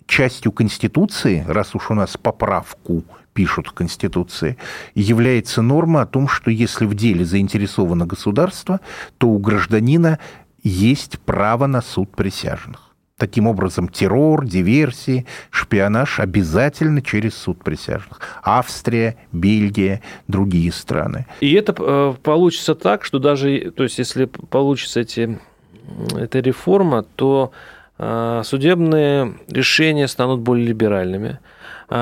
частью 0.06 0.52
Конституции, 0.52 1.44
раз 1.48 1.74
уж 1.74 1.90
у 1.90 1.94
нас 1.94 2.18
поправку 2.18 3.02
пишут 3.32 3.68
в 3.68 3.72
Конституции, 3.72 4.56
является 4.94 5.62
норма 5.62 6.02
о 6.02 6.06
том, 6.06 6.28
что 6.28 6.50
если 6.50 6.84
в 6.84 6.94
деле 6.94 7.24
заинтересовано 7.24 8.06
государство, 8.06 8.80
то 9.18 9.28
у 9.28 9.38
гражданина 9.38 10.18
есть 10.62 11.18
право 11.20 11.66
на 11.66 11.82
суд 11.82 12.14
присяжных. 12.14 12.92
Таким 13.22 13.46
образом, 13.46 13.88
террор, 13.88 14.44
диверсии, 14.44 15.26
шпионаж 15.50 16.18
обязательно 16.18 17.02
через 17.02 17.34
суд 17.34 17.62
присяжных. 17.62 18.20
Австрия, 18.42 19.16
Бельгия, 19.30 20.02
другие 20.26 20.72
страны. 20.72 21.26
И 21.40 21.52
это 21.52 21.72
э, 21.78 22.14
получится 22.20 22.74
так, 22.74 23.04
что 23.04 23.20
даже, 23.20 23.70
то 23.70 23.84
есть, 23.84 23.98
если 23.98 24.24
получится 24.24 25.00
эти, 25.00 25.38
эта 26.16 26.40
реформа, 26.40 27.04
то 27.14 27.52
э, 27.98 28.42
судебные 28.44 29.34
решения 29.48 30.08
станут 30.08 30.40
более 30.40 30.66
либеральными, 30.66 31.38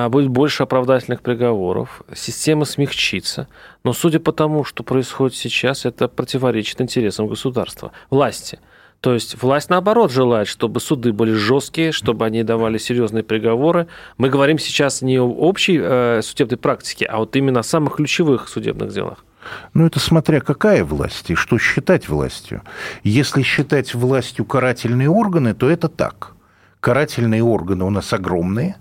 будет 0.09 0.29
больше 0.29 0.62
оправдательных 0.62 1.20
приговоров, 1.20 2.03
система 2.14 2.64
смягчится. 2.64 3.48
Но 3.85 3.92
судя 3.92 4.20
по 4.20 4.33
тому, 4.33 4.64
что 4.64 4.83
происходит 4.83 5.37
сейчас, 5.37 5.85
это 5.85 6.09
противоречит 6.09 6.81
интересам 6.81 7.26
государства, 7.26 7.92
власти– 8.11 8.59
То 9.00 9.14
есть 9.14 9.42
власть, 9.42 9.70
наоборот, 9.70 10.12
желает, 10.12 10.46
чтобы 10.46 10.79
суды 10.79 11.12
были 11.12 11.33
жесткие, 11.33 11.92
чтобы 11.92 12.26
они 12.26 12.42
давали 12.42 12.76
серьезные 12.76 13.22
приговоры. 13.22 13.87
Мы 14.18 14.29
говорим 14.29 14.59
сейчас 14.59 15.00
не 15.00 15.18
о 15.18 15.24
общей 15.24 15.81
э, 15.83 16.20
судебной 16.22 16.59
практике, 16.59 17.07
а 17.07 17.18
вот 17.18 17.35
именно 17.35 17.61
о 17.61 17.62
самых 17.62 17.96
ключевых 17.96 18.48
судебных 18.48 18.92
делах. 18.92 19.24
Ну, 19.72 19.87
это 19.87 19.98
смотря 19.98 20.40
какая 20.40 20.85
власть 20.85 21.31
и 21.31 21.35
что 21.35 21.59
считать 21.59 22.11
властью. 22.11 22.61
Если 23.03 23.42
считать 23.42 23.94
властью 23.94 24.44
карательные 24.44 25.09
органы, 25.09 25.55
то 25.55 25.70
это 25.70 25.88
так. 25.88 26.35
Карательные 26.81 27.42
органы 27.42 27.85
у 27.85 27.90
нас 27.90 28.12
огромные, 28.12 28.76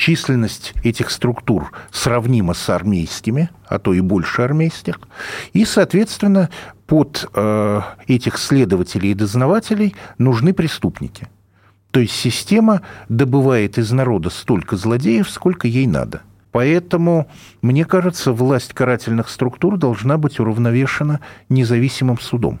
численность 0.00 0.72
этих 0.82 1.10
структур 1.10 1.72
сравнима 1.92 2.54
с 2.54 2.70
армейскими, 2.70 3.50
а 3.66 3.78
то 3.78 3.92
и 3.92 4.00
больше 4.00 4.40
армейских, 4.40 4.98
и, 5.52 5.66
соответственно, 5.66 6.48
под 6.86 7.28
э, 7.34 7.80
этих 8.06 8.38
следователей 8.38 9.10
и 9.10 9.14
дознавателей 9.14 9.94
нужны 10.16 10.54
преступники. 10.54 11.28
То 11.90 12.00
есть 12.00 12.14
система 12.14 12.80
добывает 13.10 13.76
из 13.76 13.92
народа 13.92 14.30
столько 14.30 14.76
злодеев, 14.76 15.28
сколько 15.28 15.68
ей 15.68 15.86
надо. 15.86 16.22
Поэтому, 16.50 17.28
мне 17.60 17.84
кажется, 17.84 18.32
власть 18.32 18.72
карательных 18.72 19.28
структур 19.28 19.76
должна 19.76 20.16
быть 20.16 20.40
уравновешена 20.40 21.20
независимым 21.50 22.18
судом. 22.18 22.58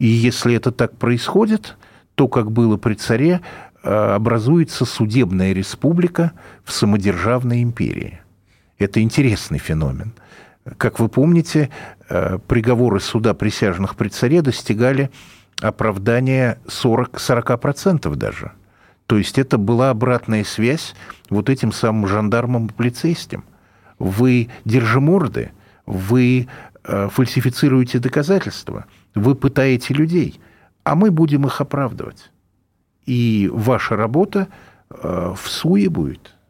И 0.00 0.06
если 0.06 0.54
это 0.56 0.72
так 0.72 0.96
происходит, 0.96 1.76
то, 2.16 2.26
как 2.28 2.50
было 2.50 2.76
при 2.76 2.94
царе, 2.94 3.40
образуется 3.82 4.84
судебная 4.84 5.52
республика 5.52 6.32
в 6.64 6.72
самодержавной 6.72 7.62
империи. 7.62 8.20
Это 8.78 9.00
интересный 9.00 9.58
феномен. 9.58 10.12
Как 10.76 10.98
вы 11.00 11.08
помните, 11.08 11.70
э, 12.08 12.38
приговоры 12.46 13.00
суда 13.00 13.34
присяжных 13.34 13.96
при 13.96 14.08
царе 14.08 14.42
достигали 14.42 15.10
оправдания 15.60 16.58
40, 16.66 17.18
40% 17.18 18.14
даже. 18.16 18.52
То 19.06 19.18
есть 19.18 19.38
это 19.38 19.58
была 19.58 19.90
обратная 19.90 20.44
связь 20.44 20.94
вот 21.30 21.50
этим 21.50 21.72
самым 21.72 22.06
жандармам 22.06 22.66
и 22.66 22.72
полицейским. 22.72 23.44
Вы 23.98 24.48
держиморды, 24.64 25.50
вы 25.86 26.48
э, 26.84 27.08
фальсифицируете 27.10 27.98
доказательства, 27.98 28.86
вы 29.14 29.34
пытаете 29.34 29.94
людей, 29.94 30.40
а 30.84 30.94
мы 30.94 31.10
будем 31.10 31.46
их 31.46 31.60
оправдывать. 31.60 32.30
И 33.06 33.50
ваша 33.52 33.96
работа 33.96 34.48
э, 34.90 35.34
в 35.36 35.48
суе 35.48 35.88
будет– 35.88 36.34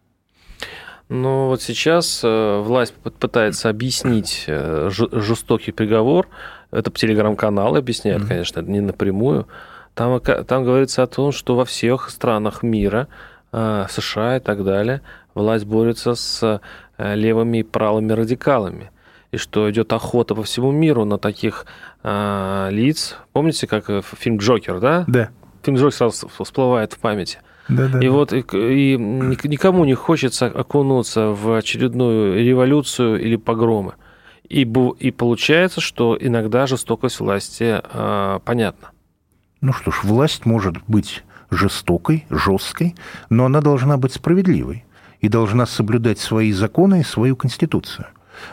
но 1.11 1.49
вот 1.49 1.61
сейчас 1.61 2.21
э, 2.23 2.61
власть 2.61 2.95
пытается 2.95 3.69
объяснить 3.69 4.45
э, 4.47 4.91
жестокий 4.91 5.73
приговор. 5.73 6.29
Это 6.71 6.93
по 6.93 6.97
телеграм-каналу 6.97 7.77
объясняют, 7.77 8.23
mm-hmm. 8.23 8.29
конечно, 8.29 8.61
не 8.61 8.81
напрямую. 8.81 9.49
Там, 9.95 10.21
там 10.21 10.65
говорится 10.65 11.03
о 11.03 11.09
том, 11.09 11.33
что 11.33 11.57
во 11.57 11.65
всех 11.65 12.11
странах 12.11 12.63
мира, 12.63 13.09
США 13.51 14.37
и 14.37 14.41
так 14.41 14.63
далее, 14.63 15.03
власть 15.35 15.65
борется 15.65 16.15
с 16.15 16.61
левыми 16.97 17.59
и 17.59 17.63
правыми 17.65 18.13
радикалами. 18.13 18.93
И 19.33 19.37
что 19.37 19.69
идет 19.69 19.93
охота 19.93 20.37
по 20.37 20.45
всему 20.45 20.71
миру 20.71 21.05
на 21.05 21.19
таких 21.19 21.67
лиц. 22.05 23.17
Помните, 23.33 23.67
как 23.67 23.91
фильм 24.05 24.37
Джокер, 24.37 24.79
да? 24.79 25.05
Да. 25.09 25.31
Фильм 25.63 25.77
Джокер 25.77 25.93
сразу 25.93 26.29
всплывает 26.29 26.93
в 26.93 26.99
памяти. 26.99 27.39
Да, 27.69 27.89
да, 27.89 27.99
и 28.01 28.07
да. 28.07 28.11
вот 28.11 28.33
и, 28.33 28.41
и 28.41 28.97
никому 28.97 29.85
не 29.85 29.95
хочется 29.95 30.47
окунуться 30.47 31.29
в 31.29 31.57
очередную 31.57 32.45
революцию 32.45 33.21
или 33.21 33.37
погромы. 33.37 33.95
И, 34.49 34.63
и 34.63 35.11
получается, 35.13 35.81
что 35.81 36.19
иногда 36.21 36.67
жестокость 36.67 37.21
власти 37.21 37.81
э, 37.83 38.41
понятна. 38.45 38.91
Ну 39.61 39.73
что 39.73 39.93
ж, 39.93 40.01
власть 40.03 40.45
может 40.47 40.79
быть 40.89 41.23
жестокой, 41.51 42.27
жесткой, 42.31 42.97
но 43.29 43.45
она 43.45 43.61
должна 43.61 43.97
быть 43.97 44.15
справедливой 44.15 44.85
и 45.21 45.29
должна 45.29 45.67
соблюдать 45.67 46.19
свои 46.19 46.51
законы 46.53 47.01
и 47.01 47.05
свою 47.05 47.37
конституцию. 47.37 48.07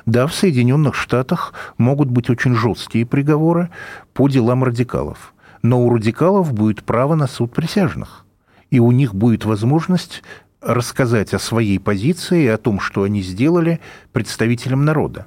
Да, 0.06 0.28
в 0.28 0.34
Соединенных 0.34 0.96
Штатах 0.96 1.54
могут 1.78 2.10
быть 2.10 2.30
очень 2.30 2.56
жесткие 2.56 3.06
приговоры 3.06 3.70
по 4.14 4.28
делам 4.28 4.64
радикалов, 4.64 5.34
но 5.68 5.82
у 5.82 5.90
радикалов 5.90 6.54
будет 6.54 6.84
право 6.84 7.16
на 7.16 7.28
суд 7.28 7.54
присяжных 7.54 8.26
и 8.72 8.80
у 8.80 8.92
них 8.92 9.14
будет 9.14 9.44
возможность 9.44 10.24
рассказать 10.62 11.34
о 11.34 11.40
своей 11.40 11.78
позиции 11.80 12.44
и 12.44 12.48
о 12.48 12.58
том, 12.58 12.80
что 12.80 13.04
они 13.04 13.22
сделали 13.22 13.80
представителям 14.12 14.86
народа. 14.86 15.26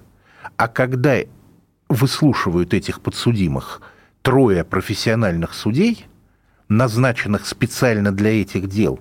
А 0.57 0.69
когда 0.69 1.19
выслушивают 1.89 2.75
этих 2.75 3.01
подсудимых 3.01 3.83
трое 4.23 4.65
профессиональных 4.65 5.55
судей, 5.55 6.07
назначенных 6.69 7.47
специально 7.47 8.13
для 8.13 8.41
этих 8.41 8.69
дел, 8.69 8.99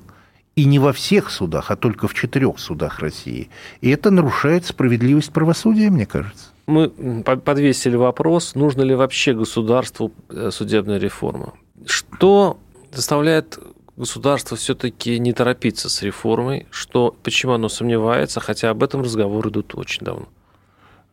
и 0.56 0.66
не 0.66 0.80
во 0.80 0.92
всех 0.92 1.30
судах, 1.30 1.72
а 1.72 1.78
только 1.78 2.08
в 2.08 2.14
четырех 2.14 2.60
судах 2.60 3.00
России, 3.00 3.50
и 3.80 3.90
это 3.90 4.12
нарушает 4.12 4.66
справедливость 4.66 5.32
правосудия, 5.32 5.90
мне 5.90 6.06
кажется. 6.06 6.48
Мы 6.70 7.24
подвесили 7.24 7.96
вопрос, 7.96 8.54
нужно 8.54 8.84
ли 8.84 8.94
вообще 8.94 9.34
государству 9.34 10.12
э, 10.30 10.52
судебная 10.52 11.00
реформа. 11.00 11.54
Что 11.88 12.60
заставляет 12.92 13.58
государство 13.98 14.56
все-таки 14.56 15.18
не 15.18 15.34
торопится 15.34 15.90
с 15.90 16.04
реформой, 16.04 16.68
что, 16.70 17.16
почему 17.24 17.54
оно 17.54 17.70
сомневается, 17.70 18.40
хотя 18.40 18.70
об 18.70 18.84
этом 18.84 19.02
разговоры 19.02 19.50
идут 19.50 19.74
очень 19.74 20.06
давно. 20.06 20.28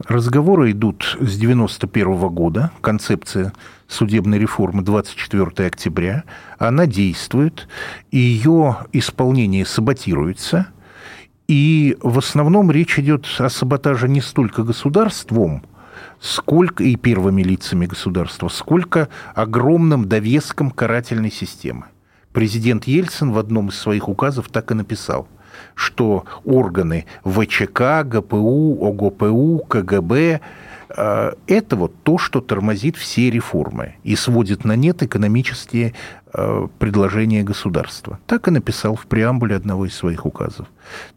Разговоры 0.07 0.73
идут 0.73 1.17
с 1.21 1.39
91 1.39 2.29
года, 2.29 2.71
концепция 2.83 3.55
судебной 3.89 4.39
реформы 4.39 4.83
24 4.83 5.67
октября. 5.67 6.25
Она 6.59 6.87
действует, 6.87 7.67
ее 8.13 8.77
исполнение 8.93 9.65
саботируется. 9.65 10.67
И 11.49 11.97
в 12.01 12.19
основном 12.19 12.71
речь 12.71 12.99
идет 12.99 13.27
о 13.39 13.49
саботаже 13.49 14.09
не 14.09 14.21
столько 14.21 14.65
государством, 14.65 15.63
сколько 16.21 16.83
и 16.83 16.97
первыми 16.97 17.43
лицами 17.43 17.87
государства, 17.87 18.49
сколько 18.49 19.09
огромным 19.35 20.09
довеском 20.09 20.71
карательной 20.71 21.31
системы. 21.31 21.87
Президент 22.33 22.87
Ельцин 22.87 23.33
в 23.33 23.39
одном 23.39 23.69
из 23.69 23.79
своих 23.79 24.09
указов 24.09 24.49
так 24.49 24.71
и 24.71 24.75
написал, 24.75 25.29
что 25.75 26.25
органы 26.45 27.07
ВЧК, 27.25 28.03
ГПУ, 28.05 28.85
ОГПУ, 28.85 29.65
КГБ 29.69 30.41
это 30.97 31.77
вот 31.77 31.93
то, 32.03 32.17
что 32.17 32.41
тормозит 32.41 32.97
все 32.97 33.31
реформы 33.31 33.97
и 34.03 34.17
сводит 34.17 34.65
на 34.65 34.77
нет 34.77 35.03
экономические 35.03 35.95
э, 36.33 36.69
предложения 36.79 37.43
государства. 37.43 38.19
Так 38.27 38.49
и 38.49 38.51
написал 38.51 38.97
в 38.97 39.07
преамбуле 39.07 39.57
одного 39.57 39.87
из 39.87 39.95
своих 39.95 40.25
указов. 40.25 40.69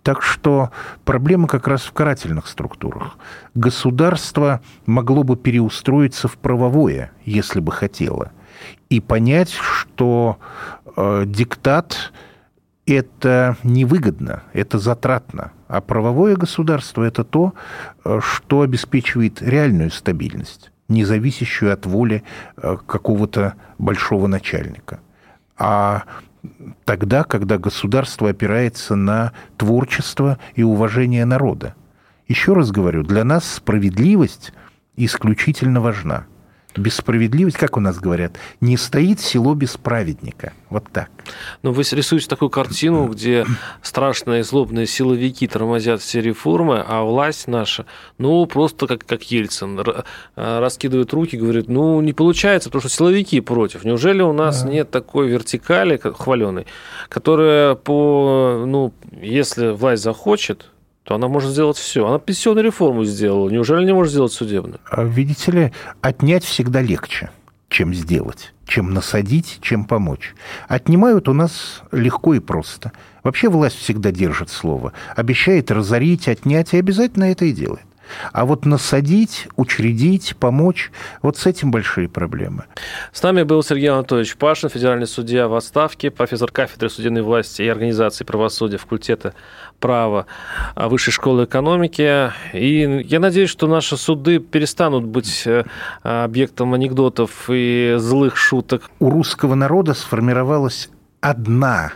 Так 0.04 0.22
что 0.22 0.72
проблема 1.06 1.48
как 1.48 1.68
раз 1.68 1.84
в 1.84 1.94
карательных 1.94 2.48
структурах. 2.48 3.18
Государство 3.56 4.62
могло 4.86 5.24
бы 5.24 5.38
переустроиться 5.38 6.28
в 6.28 6.38
правовое, 6.38 7.12
если 7.24 7.62
бы 7.62 7.72
хотело, 7.72 8.32
и 8.90 9.00
понять, 9.00 9.52
что 9.52 10.40
э, 10.96 11.24
диктат 11.26 12.12
это 12.96 13.58
невыгодно, 13.64 14.44
это 14.54 14.80
затратно. 14.80 15.52
А 15.68 15.82
правовое 15.82 16.36
государство– 16.36 17.04
это 17.06 17.24
то, 17.24 17.54
э, 18.04 18.20
что 18.22 18.62
обеспечивает 18.62 19.42
реальную 19.42 19.92
стабильность, 19.92 20.72
не 20.88 21.06
зависящую 21.06 21.74
от 21.74 21.86
воли 21.86 22.24
э, 22.58 22.78
какого-то 22.86 23.56
большого 23.78 24.28
начальника. 24.28 25.00
А 25.58 26.04
тогда, 26.86 27.24
когда 27.24 27.58
государство 27.58 28.30
опирается 28.30 28.96
на 28.96 29.34
творчество 29.58 30.40
и 30.56 30.64
уважение 30.64 31.26
народа. 31.26 31.76
Еще 32.28 32.54
раз 32.54 32.72
говорю, 32.72 33.04
для 33.04 33.24
нас 33.24 33.46
справедливость 33.46 34.54
исключительно 34.96 35.82
важна– 35.82 36.26
без 36.76 36.96
справедливости, 36.96 37.58
как 37.58 37.78
у 37.78 37.80
нас 37.80 38.00
говорят, 38.00 38.34
не 38.62 38.78
стоит 38.78 39.20
село 39.20 39.56
без 39.56 39.78
праведника. 39.78 40.54
Вот 40.70 40.86
так. 40.92 41.10
Ну, 41.64 41.72
вы 41.72 41.82
рисуете 41.82 42.28
такую 42.28 42.50
картину, 42.50 43.08
где 43.08 43.46
страшные 43.82 44.44
злобные 44.44 44.86
силовики 44.86 45.48
тормозят 45.48 46.02
все 46.02 46.22
реформы, 46.22 46.84
а 46.88 47.04
власть 47.04 47.48
наша, 47.48 47.86
ну, 48.18 48.46
просто 48.46 48.86
как, 48.88 49.06
как 49.06 49.24
Ельцин, 49.24 49.80
э, 49.80 50.04
раскидывает 50.36 51.12
руки, 51.14 51.38
говорит, 51.38 51.68
ну, 51.68 52.00
не 52.02 52.14
получается, 52.14 52.70
потому 52.70 52.82
что 52.82 52.90
силовики 52.90 53.42
против. 53.42 53.84
Неужели 53.84 54.22
у 54.22 54.34
нас 54.34 54.64
да. 54.64 54.70
нет 54.70 54.92
такой 54.92 55.28
вертикали 55.28 55.98
хваленой, 55.98 56.68
которая 57.10 57.76
по, 57.76 58.64
ну, 58.68 58.94
если 59.12 59.70
власть 59.70 60.04
захочет, 60.04 60.68
то 61.10 61.16
она 61.16 61.28
может 61.28 61.50
сделать 61.50 61.76
все. 61.76 62.06
Она 62.06 62.20
пенсионную 62.20 62.64
реформу 62.64 63.04
сделала. 63.04 63.50
Неужели 63.50 63.84
не 63.84 63.96
может 63.96 64.12
сделать 64.12 64.32
судебную? 64.32 64.80
А, 64.92 65.04
видите 65.04 65.52
ли, 65.52 65.74
отнять 66.02 66.44
всегда 66.44 66.84
легче, 66.84 67.32
чем 67.68 67.96
сделать, 67.96 68.54
чем 68.68 68.94
насадить, 68.94 69.58
чем 69.64 69.86
помочь. 69.86 70.36
Отнимают 70.68 71.28
у 71.28 71.34
нас 71.34 71.82
легко 71.92 72.36
и 72.36 72.40
просто. 72.40 72.92
Вообще 73.24 73.50
власть 73.50 73.78
всегда 73.78 74.12
держит 74.12 74.52
слово. 74.52 74.94
Обещает 75.16 75.72
разорить, 75.72 76.28
отнять, 76.28 76.76
и 76.76 76.78
обязательно 76.78 77.32
это 77.32 77.46
и 77.46 77.54
делает. 77.54 77.82
А 78.32 78.46
вот 78.46 78.66
насадить, 78.66 79.48
учредить, 79.56 80.36
помочь, 80.38 80.92
вот 81.22 81.38
с 81.38 81.46
этим 81.46 81.72
большие 81.72 82.10
проблемы. 82.10 82.66
С 83.12 83.24
нами 83.24 83.44
был 83.44 83.64
Сергей 83.64 83.90
Анатольевич 83.90 84.36
Пашин, 84.36 84.70
федеральный 84.70 85.08
судья 85.08 85.48
в 85.48 85.56
отставке, 85.56 86.12
профессор 86.12 86.52
кафедры 86.52 86.90
судебной 86.90 87.22
власти 87.22 87.62
и 87.62 87.68
организации 87.68 88.24
правосудия 88.24 88.78
факультета 88.78 89.34
права 89.80 90.26
Высшей 90.76 91.14
школы 91.14 91.46
экономики. 91.46 92.32
И 92.54 93.06
я 93.06 93.20
надеюсь, 93.20 93.50
что 93.50 93.68
наши 93.68 93.98
суды 93.98 94.40
перестанут 94.40 95.06
быть 95.06 95.44
э, 95.46 95.64
объектом 96.04 96.74
анекдотов 96.74 97.50
и 97.50 97.96
злых 97.98 98.38
шуток. 98.38 98.90
У 99.00 99.10
русского 99.10 99.56
народа 99.56 99.94
сформировалась 99.94 100.90
одна 101.22 101.94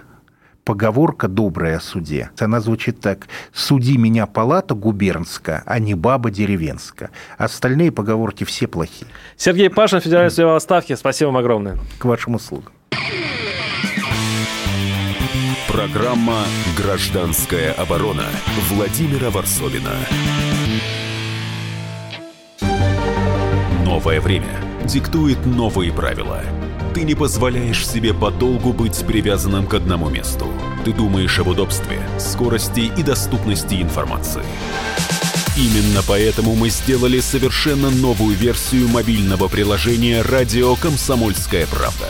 поговорка 0.64 1.28
добрая 1.28 1.78
о 1.78 1.82
суде. 1.82 2.32
Она 2.40 2.62
звучит 2.62 3.00
так. 3.00 3.28
«Суди 3.54 3.98
меня 3.98 4.26
палата 4.26 4.76
губернская, 4.76 5.64
а 5.66 5.80
не 5.80 5.94
баба 5.94 6.32
деревенская». 6.32 7.12
Остальные 7.38 7.92
поговорки 7.92 8.44
все 8.44 8.68
плохие. 8.68 9.10
Сергей 9.38 9.70
Пашин, 9.70 10.00
федеральный 10.00 10.32
судья 10.32 10.48
в 10.48 10.56
отставке. 10.56 10.96
Спасибо 10.96 11.28
вам 11.28 11.38
огромное. 11.38 11.78
К 12.00 12.06
вашим 12.06 12.36
услугам. 12.36 12.72
Программа 15.74 16.46
«Гражданская 16.78 17.74
оборона» 17.74 18.28
Владимира 18.70 19.32
Варсовина. 19.32 19.90
Новое 23.84 24.22
время 24.22 24.62
диктует 24.86 25.44
новые 25.48 25.92
правила– 25.92 26.44
ты 26.94 27.02
не 27.02 27.16
позволяешь 27.16 27.88
себе 27.88 28.14
подолгу 28.14 28.72
быть 28.72 29.04
привязанным 29.08 29.66
к 29.66 29.74
одному 29.74 30.10
месту. 30.10 30.46
Ты 30.86 30.94
думаешь 30.94 31.40
об 31.40 31.48
удобстве, 31.48 32.00
скорости 32.20 32.92
и 32.96 33.02
доступности 33.02 33.82
информации. 33.82 34.44
Именно 35.58 36.02
поэтому 36.08 36.54
мы 36.54 36.70
сделали 36.70 37.20
совершенно 37.20 37.90
новую 37.90 38.36
версию 38.36 38.90
мобильного 38.90 39.48
приложения 39.48 40.22
«Радио 40.22 40.76
Комсомольская 40.76 41.66
правда». 41.66 42.10